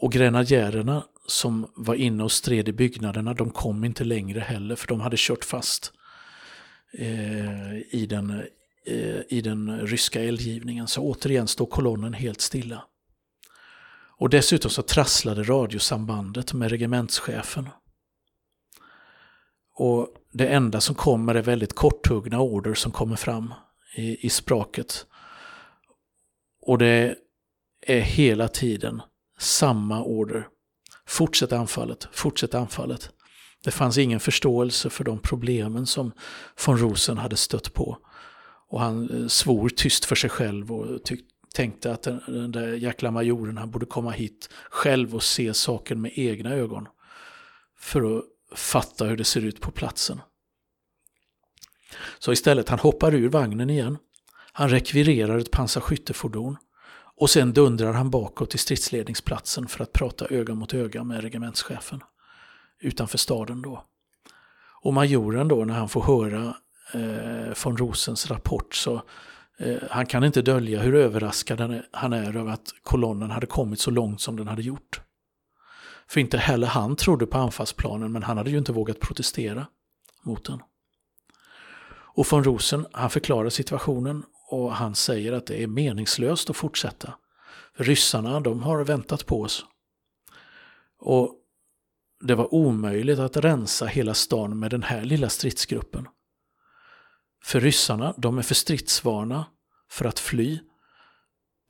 Och 0.00 0.12
grenadjärerna 0.12 1.04
som 1.28 1.72
var 1.74 1.94
inne 1.94 2.24
och 2.24 2.32
stred 2.32 2.68
i 2.68 2.72
byggnaderna, 2.72 3.34
de 3.34 3.50
kom 3.50 3.84
inte 3.84 4.04
längre 4.04 4.40
heller 4.40 4.76
för 4.76 4.88
de 4.88 5.00
hade 5.00 5.16
kört 5.18 5.44
fast 5.44 5.92
eh, 6.92 7.76
i, 7.76 8.06
den, 8.10 8.30
eh, 8.86 9.20
i 9.28 9.40
den 9.40 9.80
ryska 9.80 10.22
eldgivningen. 10.24 10.88
Så 10.88 11.02
återigen 11.02 11.48
står 11.48 11.66
kolonnen 11.66 12.14
helt 12.14 12.40
stilla. 12.40 12.84
Och 14.18 14.30
dessutom 14.30 14.70
så 14.70 14.82
trasslade 14.82 15.42
radiosambandet 15.42 16.52
med 16.52 16.70
regementschefen. 16.70 17.68
Och 19.74 20.08
det 20.32 20.48
enda 20.48 20.80
som 20.80 20.94
kommer 20.94 21.34
är 21.34 21.42
väldigt 21.42 21.74
korthuggna 21.74 22.40
order 22.40 22.74
som 22.74 22.92
kommer 22.92 23.16
fram 23.16 23.54
i, 23.96 24.26
i 24.26 24.30
spraket. 24.30 25.06
Och 26.60 26.78
det 26.78 27.16
är 27.80 28.00
hela 28.00 28.48
tiden 28.48 29.02
samma 29.38 30.02
order. 30.02 30.48
Fortsätt 31.08 31.52
anfallet, 31.52 32.08
fortsätt 32.12 32.54
anfallet. 32.54 33.10
Det 33.64 33.70
fanns 33.70 33.98
ingen 33.98 34.20
förståelse 34.20 34.90
för 34.90 35.04
de 35.04 35.18
problemen 35.18 35.86
som 35.86 36.12
von 36.66 36.78
Rosen 36.78 37.18
hade 37.18 37.36
stött 37.36 37.74
på. 37.74 37.98
Och 38.68 38.80
han 38.80 39.10
eh, 39.10 39.26
svor 39.26 39.68
tyst 39.68 40.04
för 40.04 40.16
sig 40.16 40.30
själv 40.30 40.72
och 40.72 41.00
tänkte 41.54 41.92
att 41.92 42.02
den, 42.02 42.20
den 42.26 42.52
där 42.52 42.74
jäkla 42.74 43.10
majoren, 43.10 43.56
han 43.56 43.70
borde 43.70 43.86
komma 43.86 44.10
hit 44.10 44.48
själv 44.70 45.14
och 45.14 45.22
se 45.22 45.54
saken 45.54 46.00
med 46.00 46.12
egna 46.14 46.54
ögon. 46.54 46.86
För 47.78 48.18
att 48.18 48.24
fatta 48.54 49.04
hur 49.04 49.16
det 49.16 49.24
ser 49.24 49.44
ut 49.44 49.60
på 49.60 49.70
platsen. 49.70 50.20
Så 52.18 52.32
istället, 52.32 52.68
han 52.68 52.78
hoppar 52.78 53.14
ur 53.14 53.28
vagnen 53.28 53.70
igen. 53.70 53.98
Han 54.52 54.68
rekvirerar 54.68 55.38
ett 55.38 55.50
pansarskyttefordon 55.50 56.56
och 57.18 57.30
sen 57.30 57.52
dundrar 57.52 57.92
han 57.92 58.10
bakåt 58.10 58.50
till 58.50 58.58
stridsledningsplatsen 58.58 59.68
för 59.68 59.82
att 59.82 59.92
prata 59.92 60.26
öga 60.26 60.54
mot 60.54 60.74
öga 60.74 61.04
med 61.04 61.20
regementschefen 61.20 62.02
utanför 62.80 63.18
staden 63.18 63.62
då. 63.62 63.84
Och 64.82 64.94
majoren 64.94 65.48
då 65.48 65.64
när 65.64 65.74
han 65.74 65.88
får 65.88 66.02
höra 66.02 66.54
eh, 66.94 67.54
von 67.64 67.76
Rosens 67.76 68.30
rapport 68.30 68.74
så 68.74 69.02
eh, 69.58 69.76
han 69.90 70.06
kan 70.06 70.24
inte 70.24 70.42
dölja 70.42 70.80
hur 70.80 70.94
överraskad 70.94 71.82
han 71.92 72.12
är 72.12 72.36
över 72.36 72.52
att 72.52 72.74
kolonnen 72.82 73.30
hade 73.30 73.46
kommit 73.46 73.80
så 73.80 73.90
långt 73.90 74.20
som 74.20 74.36
den 74.36 74.48
hade 74.48 74.62
gjort. 74.62 75.00
För 76.08 76.20
inte 76.20 76.38
heller 76.38 76.66
han 76.66 76.96
trodde 76.96 77.26
på 77.26 77.38
anfallsplanen 77.38 78.12
men 78.12 78.22
han 78.22 78.36
hade 78.36 78.50
ju 78.50 78.58
inte 78.58 78.72
vågat 78.72 79.00
protestera 79.00 79.66
mot 80.22 80.44
den. 80.44 80.62
Och 82.18 82.32
von 82.32 82.44
Rosen 82.44 82.86
han 82.92 83.10
förklarar 83.10 83.50
situationen 83.50 84.24
och 84.50 84.72
han 84.72 84.94
säger 84.94 85.32
att 85.32 85.46
det 85.46 85.62
är 85.62 85.66
meningslöst 85.66 86.50
att 86.50 86.56
fortsätta. 86.56 87.14
För 87.76 87.84
ryssarna 87.84 88.40
de 88.40 88.62
har 88.62 88.84
väntat 88.84 89.26
på 89.26 89.42
oss. 89.42 89.66
Och 90.98 91.34
det 92.20 92.34
var 92.34 92.54
omöjligt 92.54 93.18
att 93.18 93.36
rensa 93.36 93.86
hela 93.86 94.14
stan 94.14 94.58
med 94.58 94.70
den 94.70 94.82
här 94.82 95.04
lilla 95.04 95.28
stridsgruppen. 95.28 96.08
För 97.44 97.60
ryssarna, 97.60 98.14
de 98.16 98.38
är 98.38 98.42
för 98.42 98.54
stridsvana 98.54 99.46
för 99.90 100.04
att 100.04 100.18
fly 100.18 100.60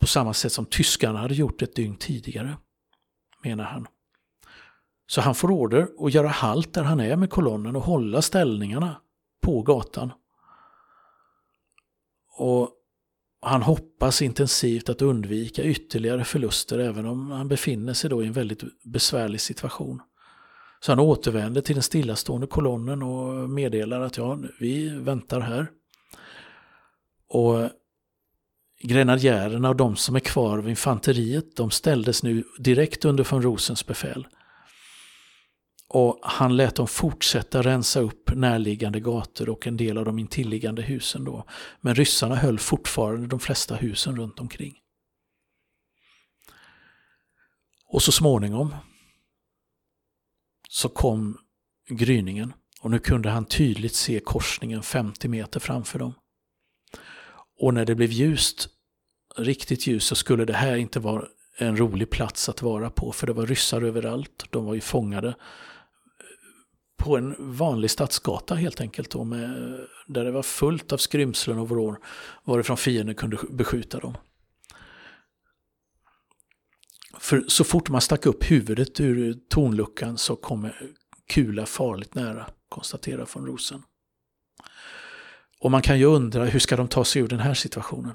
på 0.01 0.07
samma 0.07 0.35
sätt 0.35 0.53
som 0.53 0.67
tyskarna 0.67 1.19
hade 1.19 1.35
gjort 1.35 1.62
ett 1.62 1.75
dygn 1.75 1.97
tidigare, 1.97 2.57
menar 3.45 3.64
han. 3.64 3.87
Så 5.07 5.21
han 5.21 5.35
får 5.35 5.51
order 5.51 5.88
att 5.99 6.14
göra 6.14 6.29
halt 6.29 6.75
där 6.75 6.83
han 6.83 7.01
är 7.01 7.17
med 7.17 7.31
kolonnen 7.31 7.77
och 7.77 7.83
hålla 7.83 8.23
ställningarna 8.23 9.01
på 9.43 9.62
gatan. 9.62 10.12
Och 12.38 12.70
han 13.40 13.62
hoppas 13.62 14.22
intensivt 14.22 14.88
att 14.88 15.03
undvika 15.03 15.62
ytterligare 15.62 16.24
förluster 16.24 16.79
även 16.79 17.07
om 17.07 17.31
han 17.31 17.48
befinner 17.48 17.92
sig 17.92 18.11
då 18.11 18.22
i 18.22 18.27
en 18.27 18.33
väldigt 18.33 18.62
besvärlig 18.85 19.40
situation. 19.40 20.03
Så 20.81 20.92
han 20.92 20.98
återvänder 20.98 21.61
till 21.61 21.74
den 21.74 21.83
stillastående 21.83 22.46
kolonnen 22.46 23.03
och 23.03 23.51
meddelar 23.51 24.01
att 24.01 24.16
ja, 24.16 24.38
vi 24.61 24.88
väntar 24.88 25.40
här. 25.40 25.66
Och 27.29 27.70
grenadjärerna 28.83 29.68
och 29.68 29.77
de 29.77 29.96
som 29.96 30.16
är 30.16 30.20
kvar 30.20 30.59
av 30.59 30.68
infanteriet, 30.68 31.57
de 31.57 31.70
ställdes 31.70 32.22
nu 32.22 32.44
direkt 32.59 33.05
under 33.05 33.27
von 33.31 33.42
Rosens 33.42 33.87
befäl. 33.87 34.27
Och 35.88 36.18
han 36.22 36.57
lät 36.57 36.74
dem 36.74 36.87
fortsätta 36.87 37.62
rensa 37.62 38.01
upp 38.01 38.31
närliggande 38.35 39.01
gator 39.01 39.48
och 39.48 39.66
en 39.66 39.77
del 39.77 39.98
av 39.98 40.05
de 40.05 40.18
intilliggande 40.18 40.83
husen 40.83 41.24
då. 41.24 41.44
Men 41.81 41.94
ryssarna 41.94 42.37
höll 42.37 42.59
fortfarande 42.59 43.27
de 43.27 43.40
flesta 43.40 43.74
husen 43.74 44.16
runt 44.16 44.40
omkring. 44.40 44.74
Och 47.87 48.03
så 48.03 48.12
småningom 48.12 48.74
så 50.68 50.88
kom 50.88 51.38
gryningen 51.88 52.53
och 52.81 52.90
nu 52.90 52.98
kunde 52.98 53.31
han 53.31 53.44
tydligt 53.44 53.94
se 53.94 54.20
korsningen 54.20 54.83
50 54.83 55.29
meter 55.29 55.61
framför 55.61 55.98
dem. 55.98 56.14
Och 57.61 57.74
när 57.74 57.85
det 57.85 57.94
blev 57.94 58.11
ljust, 58.11 58.68
riktigt 59.37 59.87
ljust, 59.87 60.07
så 60.07 60.14
skulle 60.14 60.44
det 60.44 60.53
här 60.53 60.77
inte 60.77 61.01
vara 61.01 61.24
en 61.57 61.77
rolig 61.77 62.11
plats 62.11 62.48
att 62.48 62.62
vara 62.62 62.90
på 62.90 63.12
för 63.12 63.27
det 63.27 63.33
var 63.33 63.46
ryssar 63.46 63.83
överallt. 63.83 64.44
De 64.51 64.64
var 64.64 64.74
ju 64.74 64.81
fångade 64.81 65.35
på 66.99 67.17
en 67.17 67.35
vanlig 67.39 67.91
stadsgata 67.91 68.55
helt 68.55 68.81
enkelt. 68.81 69.11
Då, 69.11 69.25
med, 69.25 69.51
där 70.07 70.25
det 70.25 70.31
var 70.31 70.43
fullt 70.43 70.93
av 70.93 70.97
skrymslen 70.97 71.59
och 71.59 71.69
vrår 71.69 71.99
varifrån 72.45 72.77
fienden 72.77 73.15
kunde 73.15 73.39
beskjuta 73.51 73.99
dem. 73.99 74.17
För 77.19 77.45
så 77.49 77.65
fort 77.65 77.89
man 77.89 78.01
stack 78.01 78.27
upp 78.27 78.51
huvudet 78.51 79.01
ur 79.01 79.39
tornluckan 79.49 80.19
så 80.19 80.37
kom 80.37 80.71
kula 81.27 81.67
farligt 81.67 82.15
nära, 82.15 82.47
konstaterar 82.69 83.29
von 83.35 83.47
Rosen. 83.47 83.83
Och 85.61 85.71
man 85.71 85.83
kan 85.83 85.99
ju 85.99 86.05
undra, 86.05 86.45
hur 86.45 86.59
ska 86.59 86.77
de 86.77 86.89
ta 86.89 87.05
sig 87.05 87.23
ur 87.23 87.29
den 87.29 87.41
här 87.41 87.55
situationen? 87.55 88.15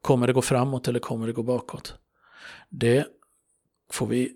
Kommer 0.00 0.26
det 0.26 0.32
gå 0.32 0.42
framåt 0.42 0.88
eller 0.88 1.00
kommer 1.00 1.26
det 1.26 1.32
gå 1.32 1.42
bakåt? 1.42 1.94
Det 2.68 3.06
får 3.90 4.06
vi 4.06 4.32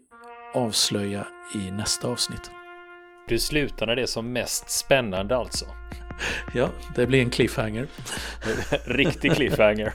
avslöja 0.54 1.26
i 1.54 1.70
nästa 1.70 2.08
avsnitt. 2.08 2.57
Du 3.28 3.38
slutar 3.38 3.86
när 3.86 3.96
det 3.96 4.02
är 4.02 4.06
som 4.06 4.32
mest 4.32 4.70
spännande 4.70 5.36
alltså? 5.36 5.64
Ja, 6.54 6.68
det 6.94 7.06
blir 7.06 7.22
en 7.22 7.30
cliffhanger. 7.30 7.86
Riktig 8.84 9.32
cliffhanger. 9.32 9.94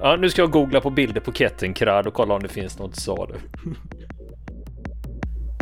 ja, 0.00 0.16
nu 0.16 0.30
ska 0.30 0.42
jag 0.42 0.50
googla 0.50 0.80
på 0.80 0.90
bilder 0.90 1.20
på 1.20 1.32
Kettenkrad 1.32 2.06
och 2.06 2.14
kolla 2.14 2.34
om 2.34 2.42
det 2.42 2.48
finns 2.48 2.78
något 2.78 2.96
sa 2.96 3.26
du. 3.26 3.34